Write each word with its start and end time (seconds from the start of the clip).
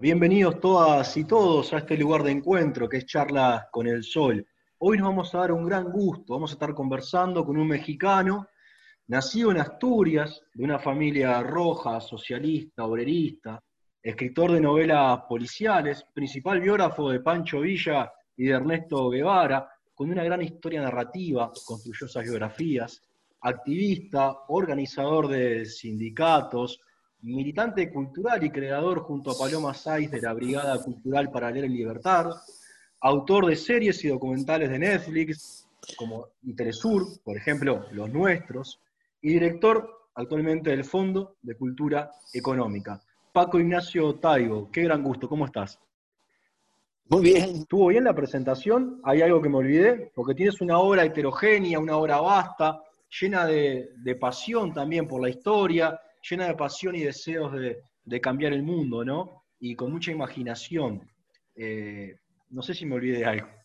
Bienvenidos 0.00 0.60
todas 0.60 1.16
y 1.16 1.24
todos 1.24 1.72
a 1.72 1.78
este 1.78 1.96
lugar 1.96 2.22
de 2.22 2.30
encuentro 2.30 2.88
que 2.88 2.98
es 2.98 3.04
Charla 3.04 3.68
con 3.72 3.88
el 3.88 4.04
Sol. 4.04 4.46
Hoy 4.78 4.96
nos 4.96 5.08
vamos 5.08 5.34
a 5.34 5.38
dar 5.38 5.50
un 5.50 5.66
gran 5.66 5.90
gusto, 5.90 6.34
vamos 6.34 6.52
a 6.52 6.54
estar 6.54 6.72
conversando 6.72 7.44
con 7.44 7.56
un 7.56 7.66
mexicano 7.66 8.46
nacido 9.08 9.50
en 9.50 9.58
Asturias, 9.58 10.40
de 10.54 10.62
una 10.62 10.78
familia 10.78 11.42
roja, 11.42 12.00
socialista, 12.00 12.84
obrerista, 12.84 13.60
escritor 14.00 14.52
de 14.52 14.60
novelas 14.60 15.22
policiales, 15.28 16.04
principal 16.14 16.60
biógrafo 16.60 17.10
de 17.10 17.18
Pancho 17.18 17.62
Villa 17.62 18.12
y 18.36 18.44
de 18.44 18.52
Ernesto 18.52 19.10
Guevara, 19.10 19.68
con 19.96 20.12
una 20.12 20.22
gran 20.22 20.42
historia 20.42 20.80
narrativa, 20.80 21.50
construyó 21.66 22.06
esas 22.06 22.22
biografías, 22.22 23.02
activista, 23.40 24.44
organizador 24.46 25.26
de 25.26 25.64
sindicatos, 25.64 26.82
militante 27.22 27.90
cultural 27.90 28.42
y 28.44 28.50
creador 28.50 29.00
junto 29.00 29.30
a 29.30 29.38
Paloma 29.38 29.74
Saiz 29.74 30.10
de 30.10 30.20
la 30.20 30.32
Brigada 30.32 30.82
Cultural 30.82 31.30
para 31.30 31.50
Leer 31.50 31.66
en 31.66 31.72
Libertad, 31.72 32.30
autor 33.00 33.46
de 33.46 33.56
series 33.56 34.04
y 34.04 34.08
documentales 34.08 34.70
de 34.70 34.78
Netflix, 34.78 35.66
como 35.96 36.26
Interesur, 36.42 37.06
por 37.22 37.36
ejemplo, 37.36 37.86
Los 37.92 38.10
Nuestros, 38.10 38.80
y 39.20 39.32
director 39.32 40.08
actualmente 40.14 40.70
del 40.70 40.84
Fondo 40.84 41.36
de 41.42 41.54
Cultura 41.54 42.10
Económica. 42.32 43.00
Paco 43.32 43.58
Ignacio 43.58 44.14
Taigo, 44.16 44.70
qué 44.70 44.82
gran 44.82 45.02
gusto, 45.02 45.28
¿cómo 45.28 45.46
estás? 45.46 45.78
Muy 47.10 47.22
bien. 47.22 47.56
¿Estuvo 47.56 47.86
bien 47.86 48.04
la 48.04 48.14
presentación? 48.14 49.00
¿Hay 49.02 49.22
algo 49.22 49.40
que 49.40 49.48
me 49.48 49.56
olvidé? 49.56 50.12
Porque 50.14 50.34
tienes 50.34 50.60
una 50.60 50.78
obra 50.78 51.04
heterogénea, 51.04 51.78
una 51.78 51.96
obra 51.96 52.20
vasta, 52.20 52.82
llena 53.20 53.46
de, 53.46 54.16
pasión 54.20 54.74
también 54.74 55.08
por 55.08 55.22
la 55.22 55.30
historia, 55.30 55.98
llena 56.22 56.46
de 56.46 56.54
pasión 56.54 56.94
y 56.94 57.00
deseos 57.00 57.52
de, 57.52 58.20
cambiar 58.20 58.52
el 58.52 58.62
mundo, 58.62 59.04
¿no? 59.04 59.44
Y 59.60 59.74
con 59.74 59.92
mucha 59.92 60.10
imaginación. 60.10 61.08
Eh, 61.54 62.16
no 62.50 62.62
sé 62.62 62.74
si 62.74 62.86
me 62.86 62.94
olvidé 62.94 63.18
de 63.18 63.24
algo. 63.24 63.48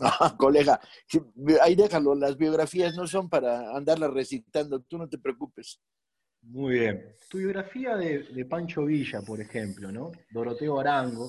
Ah, 0.00 0.36
colega, 0.38 0.80
ahí 1.60 1.74
déjalo, 1.74 2.14
las 2.14 2.36
biografías 2.36 2.94
no 2.94 3.04
son 3.04 3.28
para 3.28 3.76
andarlas 3.76 4.12
recitando, 4.12 4.80
tú 4.82 4.96
no 4.96 5.08
te 5.08 5.18
preocupes. 5.18 5.80
Muy 6.42 6.78
bien. 6.78 7.16
Tu 7.28 7.38
biografía 7.38 7.96
de, 7.96 8.44
Pancho 8.48 8.84
Villa, 8.84 9.22
por 9.22 9.40
ejemplo, 9.40 9.90
¿no? 9.90 10.12
Doroteo 10.30 10.78
Arango, 10.78 11.28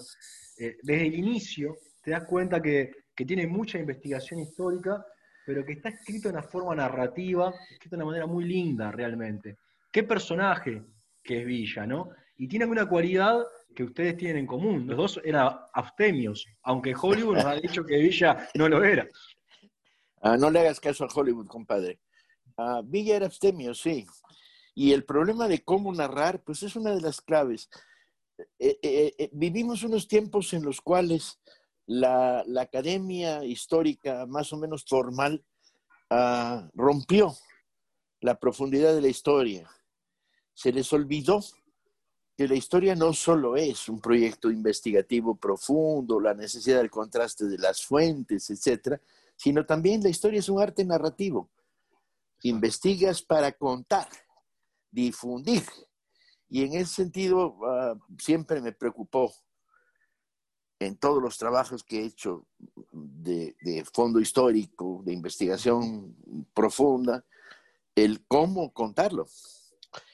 eh, 0.60 0.78
desde 0.84 1.08
el 1.08 1.16
inicio 1.16 1.78
te 2.04 2.12
das 2.12 2.26
cuenta 2.26 2.62
que, 2.62 2.92
que, 3.16 3.26
tiene 3.26 3.48
mucha 3.48 3.80
investigación 3.80 4.40
histórica, 4.40 5.04
pero 5.48 5.66
que 5.66 5.74
está 5.74 5.90
escrito 5.90 6.30
de 6.30 6.36
una 6.36 6.44
forma 6.44 6.76
narrativa, 6.76 7.52
escrito 7.72 7.96
de 7.96 8.04
una 8.04 8.06
manera 8.06 8.28
muy 8.28 8.46
linda 8.46 8.92
realmente. 8.92 9.58
¿Qué 9.92 10.04
personaje 10.04 10.84
que 11.24 11.42
es 11.42 11.46
Villa, 11.46 11.86
no? 11.86 12.10
Y 12.38 12.48
tiene 12.48 12.64
alguna 12.64 12.88
cualidad 12.88 13.44
que 13.76 13.84
ustedes 13.84 14.18
tienen 14.18 14.38
en 14.38 14.48
común. 14.48 14.88
Los 14.88 14.98
dos 14.98 15.22
eran 15.24 15.58
abstemios, 15.74 16.46
aunque 16.64 16.96
Hollywood 17.00 17.36
nos 17.36 17.46
ha 17.46 17.56
dicho 17.56 17.86
que 17.86 17.98
Villa 17.98 18.50
no 18.56 18.70
lo 18.70 18.84
era. 18.84 19.08
Ah, 20.22 20.38
no 20.38 20.50
le 20.50 20.60
hagas 20.60 20.80
caso 20.80 21.06
a 21.06 21.10
Hollywood, 21.14 21.48
compadre. 21.48 22.00
Ah, 22.58 22.82
Villa 22.84 23.16
era 23.16 23.26
abstemio, 23.26 23.74
sí. 23.74 24.06
Y 24.76 24.94
el 24.94 25.06
problema 25.06 25.48
de 25.48 25.64
cómo 25.64 25.94
narrar, 25.94 26.42
pues 26.44 26.64
es 26.64 26.76
una 26.76 26.94
de 26.94 27.02
las 27.02 27.22
claves. 27.22 27.70
Eh, 28.58 28.80
eh, 28.82 29.14
eh, 29.18 29.30
vivimos 29.34 29.84
unos 29.84 30.08
tiempos 30.08 30.54
en 30.54 30.64
los 30.64 30.82
cuales 30.82 31.40
la, 31.86 32.46
academia 32.60 33.44
histórica 33.44 34.26
más 34.26 34.54
o 34.54 34.58
menos 34.58 34.86
formal 34.88 35.44
ah, 36.10 36.70
rompió 36.74 37.36
la 38.22 38.40
profundidad 38.40 38.94
de 38.94 39.02
la 39.02 39.08
historia. 39.08 39.70
Se 40.60 40.74
les 40.74 40.92
olvidó 40.92 41.40
que 42.36 42.46
la 42.46 42.56
historia 42.56 42.94
no 42.94 43.14
solo 43.14 43.56
es 43.56 43.88
un 43.88 44.02
proyecto 44.02 44.52
investigativo 44.52 45.36
profundo, 45.36 46.20
la 46.20 46.34
necesidad 46.34 46.80
del 46.80 46.90
contraste 46.90 47.46
de 47.46 47.58
las 47.58 47.86
fuentes, 47.86 48.50
etcétera, 48.50 49.00
sino 49.38 49.66
también 49.66 50.04
la 50.04 50.10
historia 50.10 50.40
es 50.42 50.50
un 50.50 50.62
arte 50.62 50.84
narrativo. 50.84 51.50
Investigas 52.44 53.22
para 53.22 53.54
contar, 53.54 54.10
difundir. 54.92 55.64
Y 56.50 56.64
en 56.66 56.74
ese 56.74 56.94
sentido 56.94 57.56
ah, 57.66 57.96
siempre 58.18 58.60
me 58.60 58.74
preocupó 58.74 59.34
en 60.78 60.98
todos 60.98 61.24
los 61.24 61.38
trabajos 61.38 61.86
que 61.86 62.02
he 62.02 62.06
hecho 62.06 62.46
de, 62.92 63.56
de, 63.62 63.86
fondo 63.86 64.20
histórico, 64.20 65.04
de 65.06 65.14
investigación 65.14 66.18
profunda, 66.54 67.24
el 67.96 68.26
cómo 68.28 68.74
contarlo. 68.74 69.26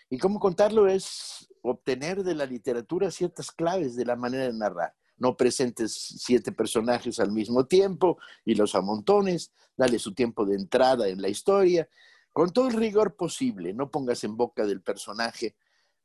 Y 0.10 0.18
cómo 0.18 0.40
contarlo 0.40 0.88
es 0.88 1.48
obtener 1.62 2.24
de 2.24 2.36
la 2.36 2.46
literatura 2.46 3.10
ciertas 3.12 3.52
claves 3.52 3.96
de 3.96 4.06
la 4.06 4.16
manera 4.16 4.46
de 4.46 4.54
narrar. 4.54 4.94
No 5.18 5.36
presentes 5.36 5.94
siete 5.94 6.52
personajes 6.52 7.20
al 7.20 7.32
mismo 7.32 7.66
tiempo 7.66 8.18
y 8.44 8.56
los 8.56 8.76
amontones, 8.76 9.52
dale 9.76 9.98
su 9.98 10.14
tiempo 10.14 10.46
de 10.46 10.56
entrada 10.56 11.08
en 11.08 11.22
la 11.22 11.30
historia, 11.30 11.90
con 12.34 12.52
todo 12.52 12.68
el 12.68 12.74
rigor 12.74 13.16
posible. 13.16 13.74
No 13.74 13.90
pongas 13.90 14.24
en 14.24 14.36
boca 14.36 14.66
del 14.66 14.82
personaje 14.82 15.56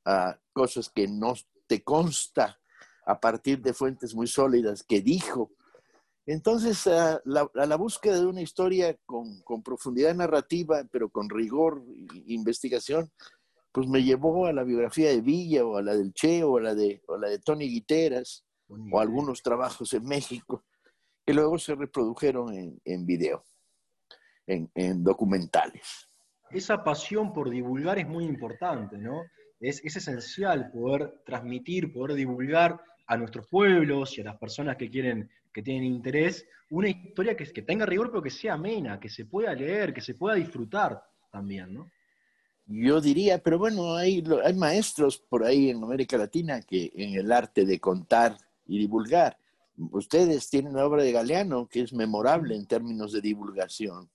uh, 0.07 0.33
cosas 0.53 0.89
que 0.89 1.09
no 1.09 1.35
te 1.67 1.83
consta 1.83 2.59
a 3.05 3.21
partir 3.21 3.61
de 3.61 3.75
fuentes 3.75 4.15
muy 4.15 4.29
sólidas 4.29 4.83
que 4.85 5.01
dijo. 5.01 5.51
Entonces, 6.27 6.87
a 6.87 7.21
la, 7.25 7.77
búsqueda 7.77 8.21
de 8.21 8.27
una 8.27 8.43
historia 8.43 8.97
con, 9.05 9.41
con 9.43 9.65
profundidad 9.65 10.15
narrativa, 10.15 10.85
pero 10.93 11.09
con 11.09 11.29
rigor 11.29 11.83
e 11.89 12.33
investigación, 12.33 13.11
pues 13.73 13.87
me 13.87 14.03
llevó 14.03 14.47
a 14.47 14.53
la 14.53 14.65
biografía 14.65 15.11
de 15.11 15.21
Villa 15.21 15.65
o 15.65 15.77
a 15.77 15.83
la 15.83 15.95
del 15.95 16.13
Che 16.13 16.43
o 16.43 16.59
a 16.59 16.61
la 16.61 16.75
de, 16.75 17.03
la 17.21 17.29
de 17.29 17.39
Tony 17.39 17.69
Guiteras 17.69 18.45
o 18.69 19.01
algunos 19.01 19.43
trabajos 19.43 19.93
en 19.95 20.05
México 20.05 20.65
que 21.27 21.35
luego 21.35 21.59
se 21.59 21.75
reprodujeron 21.75 22.53
en, 22.55 22.81
en 22.85 23.07
video, 23.07 23.45
en, 24.47 24.71
en, 24.75 25.05
documentales. 25.05 26.09
Esa 26.51 26.83
pasión 26.83 27.33
por 27.33 27.51
divulgar 27.51 27.99
es 27.99 28.09
muy 28.09 28.25
importante, 28.25 28.99
¿no? 28.99 29.23
Es, 29.61 29.85
es 29.85 29.97
esencial 29.97 30.71
poder 30.73 31.23
transmitir, 31.25 31.93
poder 31.93 32.17
divulgar 32.17 32.81
a 33.07 33.17
nuestros 33.17 33.47
pueblos 33.49 34.17
y 34.17 34.23
a 34.23 34.25
las 34.25 34.39
personas 34.39 34.77
que 34.77 34.89
quieren, 34.89 35.31
que 35.53 35.63
tienen 35.63 35.85
interés, 35.85 36.47
una 36.71 36.89
historia 36.89 37.37
que, 37.37 37.45
que 37.45 37.63
tenga 37.63 37.85
rigor, 37.85 38.11
pero 38.11 38.23
que 38.23 38.31
sea 38.31 38.55
amena, 38.55 38.99
que 38.99 39.09
se 39.09 39.27
pueda 39.27 39.55
leer, 39.55 39.93
que 39.93 40.01
se 40.01 40.15
pueda 40.15 40.37
disfrutar 40.37 41.03
también, 41.31 41.75
¿no? 41.75 41.91
Yo 42.73 43.01
diría, 43.01 43.43
pero 43.43 43.59
bueno, 43.59 43.97
hay, 43.97 44.23
hay 44.45 44.55
maestros 44.55 45.19
por 45.19 45.45
ahí 45.45 45.71
en 45.71 45.83
América 45.83 46.17
Latina 46.17 46.63
que 46.63 46.93
en 46.95 47.15
el 47.15 47.33
arte 47.33 47.65
de 47.65 47.81
contar 47.81 48.37
y 48.65 48.79
divulgar. 48.79 49.37
Ustedes 49.91 50.49
tienen 50.49 50.75
la 50.75 50.87
obra 50.87 51.03
de 51.03 51.11
Galeano 51.11 51.67
que 51.67 51.81
es 51.81 51.93
memorable 51.93 52.55
en 52.55 52.67
términos 52.67 53.11
de 53.11 53.21
divulgación 53.21 54.09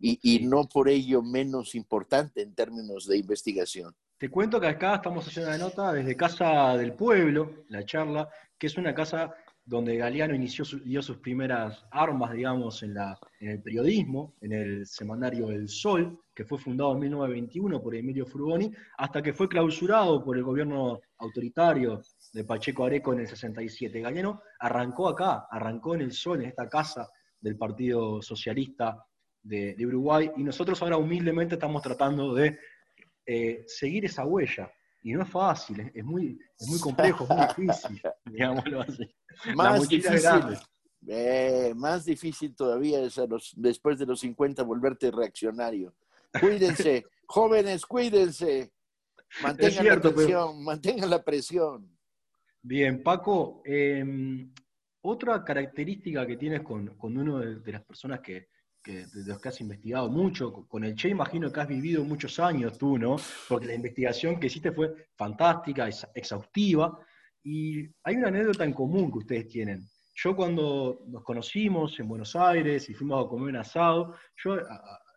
y, 0.00 0.18
y 0.20 0.44
no 0.44 0.68
por 0.68 0.88
ello 0.88 1.22
menos 1.22 1.76
importante 1.76 2.42
en 2.42 2.56
términos 2.56 3.06
de 3.06 3.18
investigación. 3.18 3.94
Te 4.18 4.30
cuento 4.30 4.60
que 4.60 4.66
acá 4.66 4.96
estamos 4.96 5.28
haciendo 5.28 5.50
una 5.50 5.58
nota 5.58 5.92
desde 5.92 6.16
Casa 6.16 6.76
del 6.76 6.92
Pueblo, 6.94 7.66
la 7.68 7.84
charla, 7.84 8.28
que 8.58 8.66
es 8.66 8.76
una 8.76 8.96
casa 8.96 9.32
donde 9.66 9.96
Galeano 9.96 10.32
inició 10.32 10.64
dio 10.84 11.02
sus 11.02 11.18
primeras 11.18 11.84
armas, 11.90 12.32
digamos, 12.32 12.84
en, 12.84 12.94
la, 12.94 13.18
en 13.40 13.50
el 13.50 13.62
periodismo, 13.62 14.36
en 14.40 14.52
el 14.52 14.86
semanario 14.86 15.50
El 15.50 15.68
Sol, 15.68 16.20
que 16.32 16.44
fue 16.44 16.56
fundado 16.56 16.92
en 16.92 17.00
1921 17.00 17.82
por 17.82 17.96
Emilio 17.96 18.24
Frugoni, 18.26 18.70
hasta 18.96 19.20
que 19.20 19.32
fue 19.32 19.48
clausurado 19.48 20.22
por 20.24 20.36
el 20.36 20.44
gobierno 20.44 21.00
autoritario 21.18 22.00
de 22.32 22.44
Pacheco 22.44 22.84
Areco 22.84 23.12
en 23.12 23.20
el 23.20 23.26
67. 23.26 24.00
Galeano 24.00 24.40
arrancó 24.60 25.08
acá, 25.08 25.46
arrancó 25.50 25.96
en 25.96 26.02
El 26.02 26.12
Sol, 26.12 26.42
en 26.42 26.48
esta 26.48 26.68
casa 26.68 27.10
del 27.40 27.56
Partido 27.56 28.22
Socialista 28.22 29.04
de, 29.42 29.74
Uruguay, 29.84 30.30
y 30.36 30.44
nosotros 30.44 30.80
ahora 30.80 30.96
humildemente 30.96 31.56
estamos 31.56 31.82
tratando 31.82 32.34
de 32.34 32.56
eh, 33.26 33.64
seguir 33.66 34.04
esa 34.04 34.24
huella. 34.24 34.70
Y 35.06 35.12
no 35.12 35.22
es 35.22 35.28
fácil, 35.28 35.88
es, 35.94 36.04
muy, 36.04 36.36
es 36.58 36.66
muy 36.66 36.80
complejo, 36.80 37.28
es 37.30 37.56
muy 37.56 37.66
difícil, 37.68 38.02
digámoslo 38.24 38.80
así. 38.80 39.08
Más 39.54 39.88
difícil, 39.88 40.58
eh, 41.06 41.72
más 41.76 42.04
difícil 42.04 42.56
todavía 42.56 43.00
es 43.02 43.16
los, 43.16 43.54
después 43.56 44.00
de 44.00 44.06
los 44.06 44.18
50 44.18 44.64
volverte 44.64 45.12
reaccionario. 45.12 45.94
Cuídense, 46.40 47.06
jóvenes, 47.28 47.86
cuídense. 47.86 48.72
Mantengan 49.44 49.86
la 49.86 50.00
presión, 50.00 50.64
mantengan 50.64 51.10
la 51.10 51.22
presión. 51.22 51.96
Bien, 52.60 53.00
Paco, 53.00 53.62
em, 53.64 54.52
otra 55.02 55.44
característica 55.44 56.26
que 56.26 56.36
tienes 56.36 56.62
con, 56.62 56.96
uno 56.98 57.38
de, 57.38 57.70
las 57.72 57.84
personas 57.84 58.18
que, 58.18 58.48
de 58.92 59.24
los 59.26 59.40
que 59.40 59.48
has 59.48 59.60
investigado 59.60 60.08
mucho, 60.08 60.66
con 60.68 60.84
el 60.84 60.94
Che 60.94 61.08
imagino 61.08 61.50
que 61.50 61.60
has 61.60 61.68
vivido 61.68 62.04
muchos 62.04 62.38
años 62.38 62.78
tú, 62.78 62.98
¿no? 62.98 63.16
Porque 63.48 63.66
la 63.66 63.74
investigación 63.74 64.38
que 64.38 64.46
hiciste 64.46 64.72
fue 64.72 64.94
fantástica, 65.16 65.88
exhaustiva, 66.14 66.98
y 67.42 67.88
hay 68.02 68.16
una 68.16 68.28
anécdota 68.28 68.64
en 68.64 68.72
común 68.72 69.10
que 69.10 69.18
ustedes 69.18 69.48
tienen. 69.48 69.88
Yo 70.14 70.34
cuando 70.34 71.02
nos 71.08 71.22
conocimos 71.22 71.98
en 72.00 72.08
Buenos 72.08 72.34
Aires 72.34 72.88
y 72.88 72.94
fuimos 72.94 73.24
a 73.24 73.28
comer 73.28 73.50
un 73.50 73.56
asado, 73.56 74.14
yo, 74.42 74.56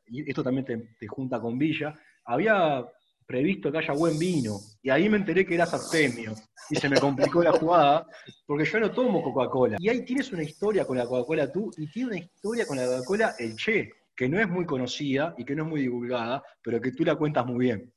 y 0.08 0.30
esto 0.30 0.44
también 0.44 0.66
te, 0.66 1.08
junta 1.08 1.40
con 1.40 1.58
Villa, 1.58 1.98
había 2.26 2.86
previsto 3.26 3.72
que 3.72 3.78
haya 3.78 3.94
buen 3.94 4.20
vino, 4.20 4.58
y 4.82 4.90
ahí 4.90 5.08
me 5.08 5.18
enteré 5.18 5.46
que 5.46 5.56
eras 5.56 5.74
artemio. 5.74 6.34
Y 6.70 6.76
se 6.76 6.90
me 6.90 7.00
complicó 7.00 7.44
la 7.44 7.52
jugada, 7.52 8.08
porque 8.46 8.66
yo 8.66 8.80
no 8.80 8.92
tomo 8.92 9.24
Coca-Cola. 9.24 9.78
Y 9.80 9.90
ahí 9.90 10.06
tienes 10.06 10.32
una 10.32 10.44
historia 10.44 10.86
con 10.86 10.98
la 10.98 11.06
Coca-Cola 11.06 11.52
tú 11.52 11.72
y 11.78 11.90
tienes 11.92 12.12
una 12.12 12.20
historia 12.20 12.66
con 12.66 12.78
la 12.78 12.86
Coca-Cola 12.86 13.36
el 13.40 13.56
Che, 13.56 13.92
que 14.16 14.30
no 14.30 14.40
es 14.40 14.48
muy 14.48 14.66
conocida 14.66 15.34
y 15.38 15.46
que 15.46 15.56
no 15.56 15.64
es 15.64 15.70
muy 15.70 15.82
divulgada, 15.82 16.44
pero 16.62 16.80
que 16.80 16.92
tú 16.92 17.04
la 17.04 17.16
cuentas 17.16 17.46
muy 17.46 17.66
bien. 17.66 17.94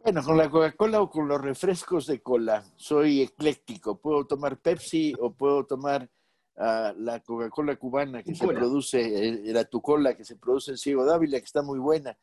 Bueno, 0.00 0.22
con 0.22 0.36
la 0.36 0.48
Coca-Cola 0.48 1.00
o 1.02 1.10
con 1.10 1.28
los 1.28 1.40
refrescos 1.40 2.06
de 2.06 2.22
cola, 2.22 2.64
soy 2.76 3.22
ecléctico. 3.22 4.00
Puedo 4.00 4.26
tomar 4.26 4.58
Pepsi 4.58 5.12
o 5.18 5.32
puedo 5.32 5.66
tomar 5.66 6.08
la 6.58 7.20
Coca-Cola 7.24 7.76
cubana 7.76 8.22
que 8.22 8.34
se 8.34 8.46
produce, 8.46 9.28
eh, 9.28 9.52
la 9.52 9.64
Tucola 9.64 10.16
que 10.16 10.24
se 10.24 10.36
produce 10.36 10.72
en 10.72 10.78
Ciego 10.78 11.04
Dávila, 11.04 11.38
que 11.38 11.44
está 11.44 11.62
muy 11.62 11.78
buena. 11.78 12.18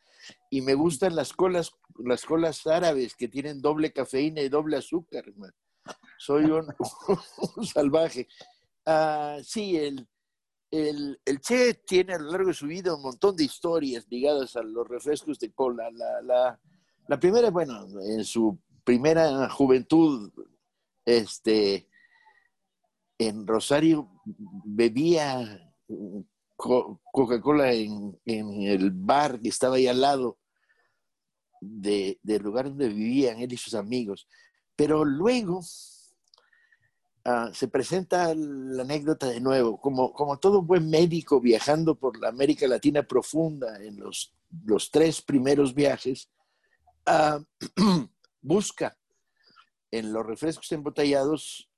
Y 0.49 0.61
me 0.61 0.73
gustan 0.73 1.15
las 1.15 1.31
colas, 1.31 1.71
las 2.03 2.25
colas 2.25 2.67
árabes 2.67 3.15
que 3.15 3.29
tienen 3.29 3.61
doble 3.61 3.93
cafeína 3.93 4.41
y 4.41 4.49
doble 4.49 4.77
azúcar. 4.77 5.23
Soy 6.17 6.45
un, 6.51 7.65
salvaje. 7.65 8.27
Ah, 8.85 9.37
sí, 9.41 9.77
el, 9.77 10.07
el, 10.69 11.39
Che 11.39 11.75
tiene 11.85 12.15
a 12.15 12.19
lo 12.19 12.31
largo 12.31 12.49
de 12.49 12.53
su 12.53 12.67
vida 12.67 12.93
un 12.93 13.03
montón 13.03 13.37
de 13.37 13.45
historias 13.45 14.05
ligadas 14.09 14.57
a 14.57 14.63
los 14.63 14.87
refrescos 14.87 15.39
de 15.39 15.53
cola. 15.53 15.89
La, 15.91 16.21
la, 16.21 16.59
la 17.07 17.19
primera, 17.19 17.51
bueno, 17.51 17.87
en 18.01 18.25
su 18.25 18.59
primera 18.83 19.49
juventud, 19.49 20.29
este, 21.05 21.87
en 23.17 23.47
Rosario 23.47 24.09
bebía 24.65 25.73
Coca-Cola 26.55 27.73
en, 27.73 28.19
el 28.25 28.91
bar 28.91 29.41
que 29.41 29.49
estaba 29.49 29.75
ahí 29.75 29.87
al 29.87 30.01
lado 30.01 30.37
del 31.61 32.41
lugar 32.41 32.65
donde 32.65 32.89
vivían 32.89 33.39
él 33.39 33.53
y 33.53 33.57
sus 33.57 33.73
amigos. 33.73 34.27
Pero 34.75 35.05
luego 35.05 35.61
ah, 37.23 37.49
se 37.53 37.67
presenta 37.67 38.33
la 38.35 38.83
anécdota 38.83 39.27
de 39.27 39.39
nuevo, 39.39 39.79
como, 39.79 40.11
como 40.13 40.37
todo 40.37 40.61
buen 40.61 40.89
médico 40.89 41.39
viajando 41.39 41.95
por 41.95 42.19
la 42.19 42.29
América 42.29 42.67
Latina 42.67 43.03
profunda 43.03 43.81
en 43.81 43.97
los, 43.97 44.35
los 44.65 44.91
tres 44.91 45.21
primeros 45.21 45.73
viajes, 45.73 46.29
Ah, 47.05 47.39
busca 48.41 48.97
en 49.91 50.11
los 50.11 50.25
refrescos 50.25 50.71
embotellados 50.71 51.69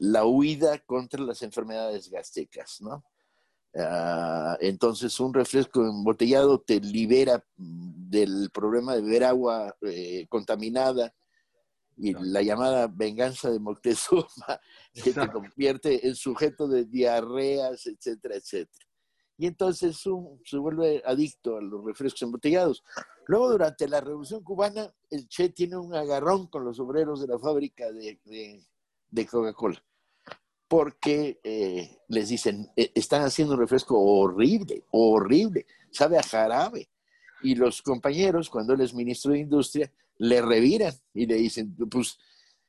la 0.00 0.24
huida 0.24 0.78
contra 0.78 1.22
las 1.22 1.42
enfermedades 1.42 2.10
gástricas, 2.10 2.80
¿no? 2.80 3.04
Ah, 3.76 4.56
entonces, 4.60 5.18
un 5.18 5.34
refresco 5.34 5.84
embotellado 5.84 6.60
te 6.60 6.80
libera 6.80 7.44
del 7.56 8.50
problema 8.52 8.94
de 8.94 9.02
beber 9.02 9.24
agua 9.24 9.74
eh, 9.82 10.26
contaminada 10.28 11.12
y 11.96 12.12
la 12.12 12.42
llamada 12.42 12.86
venganza 12.86 13.50
de 13.50 13.58
Moctezuma, 13.58 14.60
que 14.94 15.12
te 15.12 15.28
convierte 15.28 16.06
en 16.06 16.14
sujeto 16.14 16.68
de 16.68 16.84
diarreas, 16.84 17.86
etcétera, 17.86 18.36
etcétera 18.36 18.84
y 19.36 19.46
entonces 19.46 20.00
se 20.44 20.58
vuelve 20.58 21.02
adicto 21.04 21.56
a 21.56 21.62
los 21.62 21.84
refrescos 21.84 22.22
embotellados. 22.22 22.84
Luego, 23.26 23.50
durante 23.50 23.88
la 23.88 24.00
Revolución 24.00 24.44
Cubana, 24.44 24.92
el 25.10 25.28
Che 25.28 25.48
tiene 25.48 25.76
un 25.76 25.94
agarrón 25.94 26.46
con 26.46 26.64
los 26.64 26.78
obreros 26.78 27.20
de 27.20 27.28
la 27.28 27.38
fábrica 27.38 27.90
de, 27.90 28.20
Coca-Cola, 29.26 29.82
porque 30.68 31.40
eh, 31.44 31.98
les 32.08 32.28
dicen, 32.28 32.68
e, 32.76 32.90
están 32.94 33.22
haciendo 33.22 33.54
un 33.54 33.60
refresco 33.60 33.98
horrible, 33.98 34.84
horrible, 34.90 35.66
sabe 35.90 36.18
a 36.18 36.22
jarabe. 36.22 36.88
Y 37.42 37.54
los 37.54 37.82
compañeros, 37.82 38.50
cuando 38.50 38.72
él 38.74 38.80
es 38.80 38.94
ministro 38.94 39.32
de 39.32 39.40
Industria, 39.40 39.92
le 40.18 40.40
reviran 40.40 40.94
y 41.12 41.26
le 41.26 41.36
dicen, 41.36 41.76
pues 41.90 42.18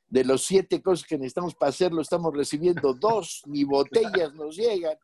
de 0.08 0.24
los 0.24 0.46
siete 0.46 0.82
cosas 0.82 1.08
que 1.08 1.18
necesitamos 1.18 1.56
para 1.56 1.70
hacerlo, 1.70 2.02
estamos 2.02 2.36
recibiendo 2.36 2.94
dos, 2.94 3.42
ni 3.48 3.64
botellas 3.64 4.34
nos 4.34 4.56
llegan. 4.56 4.98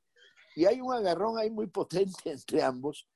Y 0.56 0.66
hay 0.66 0.82
un 0.82 0.94
agarrón 0.94 1.38
ahí 1.38 1.50
muy 1.50 1.68
potente 1.68 2.32
entre 2.32 2.62
ambos 2.62 3.08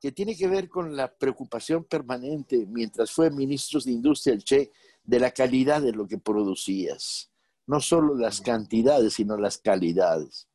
que 0.00 0.12
tiene 0.12 0.36
que 0.36 0.46
ver 0.46 0.68
con 0.68 0.96
la 0.96 1.12
preocupación 1.12 1.84
permanente, 1.84 2.66
mientras 2.66 3.10
fue 3.10 3.30
ministro 3.30 3.80
de 3.80 3.90
Industria 3.90 4.34
el 4.34 4.44
Che, 4.44 4.70
de 5.02 5.20
la 5.20 5.30
calidad 5.30 5.82
de 5.82 5.92
lo 5.92 6.06
que 6.06 6.18
producías. 6.18 7.30
No 7.68 7.80
solo 7.80 8.16
las 8.16 8.40
cantidades, 8.40 9.14
sino 9.14 9.36
las 9.36 9.58
calidades. 9.58 10.48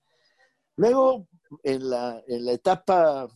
Luego, 0.76 1.28
en 1.64 1.90
la, 1.90 2.22
en 2.28 2.46
la 2.46 2.52
etapa 2.52 3.30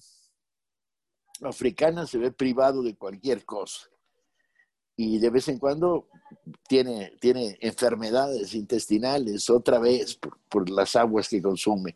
africana 1.44 2.06
se 2.06 2.18
ve 2.18 2.32
privado 2.32 2.84
de 2.84 2.98
cualquier 2.98 3.46
cosa. 3.46 3.88
Y 4.96 5.20
de 5.20 5.30
vez 5.30 5.48
en 5.48 5.60
cuando 5.60 6.10
tiene, 6.68 7.16
tiene 7.22 7.58
enfermedades 7.62 8.56
intestinales, 8.56 9.50
otra 9.50 9.78
vez 9.78 10.16
por, 10.16 10.40
por 10.50 10.70
las 10.70 10.96
aguas 10.96 11.30
que 11.30 11.42
consume. 11.42 11.96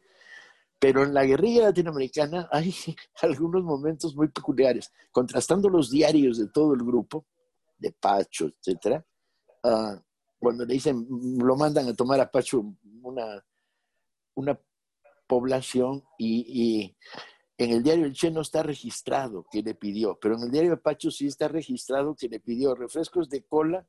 Pero 0.79 1.03
en 1.03 1.13
la 1.13 1.25
guerrilla 1.25 1.63
latinoamericana 1.63 2.47
hay 2.51 2.73
algunos 3.21 3.63
momentos 3.63 4.15
muy 4.15 4.27
peculiares, 4.27 4.91
contrastando 5.11 5.67
los 5.69 5.89
diarios 5.89 6.37
de 6.37 6.47
todo 6.47 6.73
el 6.73 6.83
grupo, 6.83 7.25
de 7.77 7.91
Pacho, 7.91 8.45
etcétera, 8.47 9.03
ah, 9.63 9.99
cuando 10.41 10.65
le 10.65 10.73
dicen, 10.73 11.07
lo 11.37 11.55
mandan 11.55 11.87
a 11.87 11.93
tomar 11.93 12.19
a 12.19 12.31
Pacho 12.31 12.65
una, 13.03 13.45
una 14.33 14.59
población 15.27 16.03
y, 16.17 16.97
en 17.57 17.71
el 17.71 17.83
diario 17.83 18.05
El 18.05 18.13
Che 18.13 18.31
no 18.31 18.41
está 18.41 18.63
registrado 18.63 19.45
que 19.51 19.61
le 19.61 19.75
pidió, 19.75 20.17
pero 20.19 20.35
en 20.35 20.41
el 20.41 20.51
diario 20.51 20.71
de 20.71 20.77
Pacho 20.77 21.11
sí 21.11 21.27
está 21.27 21.47
registrado 21.47 22.15
que 22.15 22.27
le 22.27 22.39
pidió 22.39 22.73
refrescos 22.73 23.29
de 23.29 23.43
cola, 23.43 23.85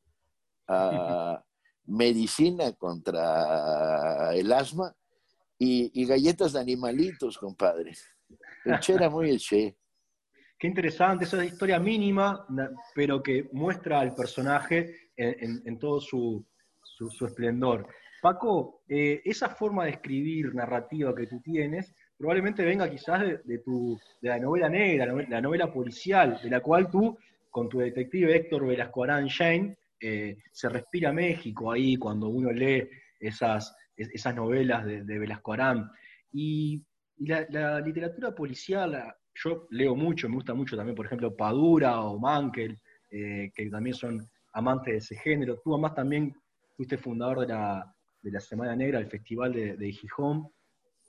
ah, 0.69 1.43
medicina 1.87 2.71
contra 2.75 4.35
el 4.35 4.53
asma 4.53 4.95
y, 5.59 6.05
galletas 6.05 6.53
de 6.53 6.61
animalitos, 6.61 7.39
compadre. 7.39 7.93
El 8.67 8.79
Che 8.79 8.93
era 8.93 9.09
muy 9.09 9.31
el 9.31 9.39
Che. 9.39 9.79
Qué 10.63 10.69
interesante, 10.69 11.25
esa 11.25 11.45
historia 11.45 11.81
mínima, 11.81 12.47
pero 12.95 13.21
que 13.21 13.49
muestra 13.51 13.99
al 13.99 14.15
personaje 14.15 15.09
en, 15.17 15.77
todo 15.77 16.01
su, 16.01 16.47
esplendor. 17.27 17.89
Paco, 18.21 18.85
eh, 18.89 19.21
esa 19.25 19.49
forma 19.49 19.87
de 19.87 19.91
escribir 19.91 20.55
narrativa 20.55 21.13
que 21.17 21.27
tú 21.27 21.41
tienes 21.41 21.93
probablemente 22.17 22.65
venga 22.65 22.89
quizás 22.89 23.43
de, 23.45 23.59
tu, 23.59 23.99
de 24.21 24.29
la 24.29 24.39
novela 24.39 24.69
negra, 24.69 25.13
la 25.29 25.41
novela 25.41 25.73
policial, 25.73 26.39
de 26.41 26.51
la 26.51 26.61
cual 26.61 26.89
tú, 26.89 27.19
con 27.51 27.69
tu 27.69 27.81
detective 27.81 28.37
Héctor 28.37 28.65
Velasco 28.65 29.03
Arán 29.03 29.27
Shane, 29.27 29.77
eh, 29.99 30.39
se 30.53 30.69
respira 30.69 31.13
México 31.13 31.73
ahí 31.73 31.97
cuando 31.97 32.29
uno 32.29 32.53
lee 32.53 32.89
esas, 33.19 33.75
esas 33.97 34.37
novelas 34.37 34.85
de, 34.85 35.19
Velasco 35.19 35.55
Arán. 35.55 35.91
Y, 36.33 36.81
la, 37.19 37.81
literatura 37.81 38.33
policial, 38.33 39.13
yo 39.35 39.67
leo 39.71 39.95
mucho, 39.95 40.29
me 40.29 40.37
gusta 40.37 40.55
mucho 40.55 40.77
también, 40.77 40.97
por 40.97 41.07
ejemplo, 41.07 41.35
Padura 41.35 42.01
o 42.01 42.19
Mankel, 42.19 42.79
eh, 43.11 43.51
que 43.55 43.71
también 43.71 43.95
son 43.95 44.29
amantes 44.53 44.93
de 44.93 44.99
ese 44.99 45.17
género. 45.17 45.61
Tú 45.63 45.75
además 45.75 45.95
también 45.95 46.35
fuiste 46.77 46.99
fundador 46.99 47.41
de 47.41 47.49
la, 47.49 47.95
de 48.21 48.31
la 48.31 48.41
Semana 48.41 48.77
Negra, 48.77 48.99
el 48.99 49.09
Festival 49.09 49.53
de, 49.53 49.93
Gijón. 49.93 50.49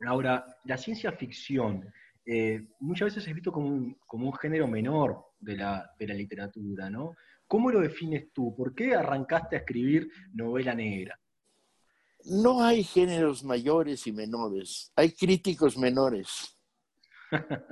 Ahora, 0.06 0.46
la 0.66 0.78
ciencia 0.78 1.12
ficción, 1.12 1.86
eh, 2.26 2.66
muchas 2.80 3.08
veces 3.08 3.28
es 3.28 3.34
visto 3.34 3.52
como 3.52 3.68
un, 3.68 3.98
como 4.06 4.28
un 4.28 4.34
género 4.34 4.68
menor 4.68 5.26
de 5.40 5.58
la, 5.58 5.90
de 5.98 6.08
la 6.08 6.14
literatura, 6.14 6.90
¿no? 6.90 7.16
¿Cómo 7.48 7.70
lo 7.70 7.82
defines 7.82 8.32
tú? 8.34 8.56
¿Por 8.56 8.74
qué 8.74 8.96
arrancaste 8.96 9.56
a 9.56 9.60
escribir 9.60 10.10
novela 10.34 10.74
negra? 10.74 11.20
no 12.26 12.64
hay 12.64 12.84
géneros 12.84 13.44
mayores 13.44 14.08
y 14.08 14.12
menores, 14.12 14.92
hay 14.96 15.12
críticos 15.12 15.78
menores. 15.78 16.53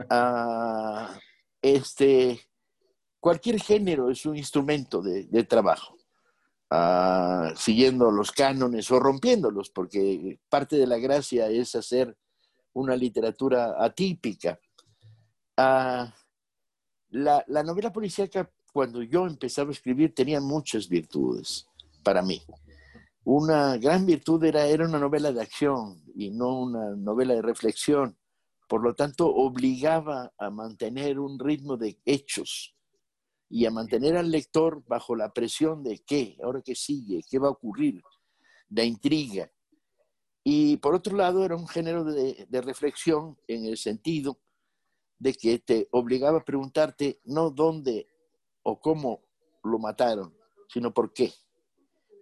Ah, 0.10 1.18
este, 1.62 2.40
cualquier 3.20 3.62
género 3.62 4.10
es 4.10 4.26
un 4.26 4.36
instrumento 4.36 5.02
de, 5.02 5.44
trabajo, 5.44 5.98
ah, 6.70 7.54
siguiendo 7.56 8.12
los 8.12 8.32
cánones 8.32 8.92
o 8.92 9.00
rompiéndolos, 9.00 9.70
porque 9.70 10.40
parte 10.50 10.76
de 10.76 10.88
la 10.88 10.98
gracia 10.98 11.48
es 11.48 11.76
hacer 11.76 12.18
una 12.74 12.96
literatura 12.96 13.76
atípica. 13.78 14.60
Ah, 15.58 16.14
la, 17.10 17.44
la 17.48 17.64
novela 17.64 17.92
policíaca, 17.92 18.52
cuando 18.74 19.04
yo 19.04 19.28
empezaba 19.28 19.70
a 19.70 19.74
escribir, 19.74 20.14
tenía 20.14 20.42
muchas 20.42 20.88
virtudes 20.88 21.68
para 22.04 22.22
mí 22.22 22.42
una 23.24 23.78
gran 23.78 24.06
virtud 24.06 24.44
era, 24.44 24.66
era 24.66 24.86
una 24.86 25.00
novela 25.00 25.32
de 25.32 25.42
acción 25.42 26.02
y 26.16 26.32
no 26.32 26.62
una 26.62 26.96
novela 26.96 27.36
de 27.36 27.42
reflexión. 27.42 28.18
Por 28.72 28.84
lo 28.84 28.96
tanto, 28.96 29.28
obligaba 29.28 30.32
a 30.38 30.50
mantener 30.50 31.20
un 31.20 31.38
ritmo 31.38 31.76
de 31.76 32.00
hechos 32.06 32.74
y 33.50 33.66
a 33.66 33.70
mantener 33.70 34.16
al 34.16 34.32
lector 34.32 34.82
bajo 34.88 35.14
la 35.14 35.34
presión 35.34 35.84
de 35.84 36.00
qué, 36.00 36.38
ahora 36.42 36.62
qué 36.62 36.74
sigue, 36.74 37.22
qué 37.30 37.38
va 37.38 37.50
a 37.50 37.52
ocurrir, 37.52 38.02
de 38.70 38.86
intriga. 38.86 39.52
Y 40.46 40.78
por 40.78 40.96
otro 40.96 41.18
lado, 41.18 41.44
era 41.44 41.58
un 41.58 41.68
género 41.68 42.06
de, 42.06 42.48
de 42.48 42.62
reflexión 42.62 43.38
en 43.46 43.66
el 43.66 43.76
sentido 43.76 44.40
de 45.20 45.34
que 45.34 45.60
te 45.60 45.90
obligaba 45.92 46.38
a 46.38 46.46
preguntarte 46.46 47.20
no 47.26 47.50
dónde 47.50 48.08
o 48.64 48.80
cómo 48.80 49.22
lo 49.66 49.80
mataron, 49.80 50.34
sino 50.70 50.94
por 50.94 51.12
qué 51.12 51.34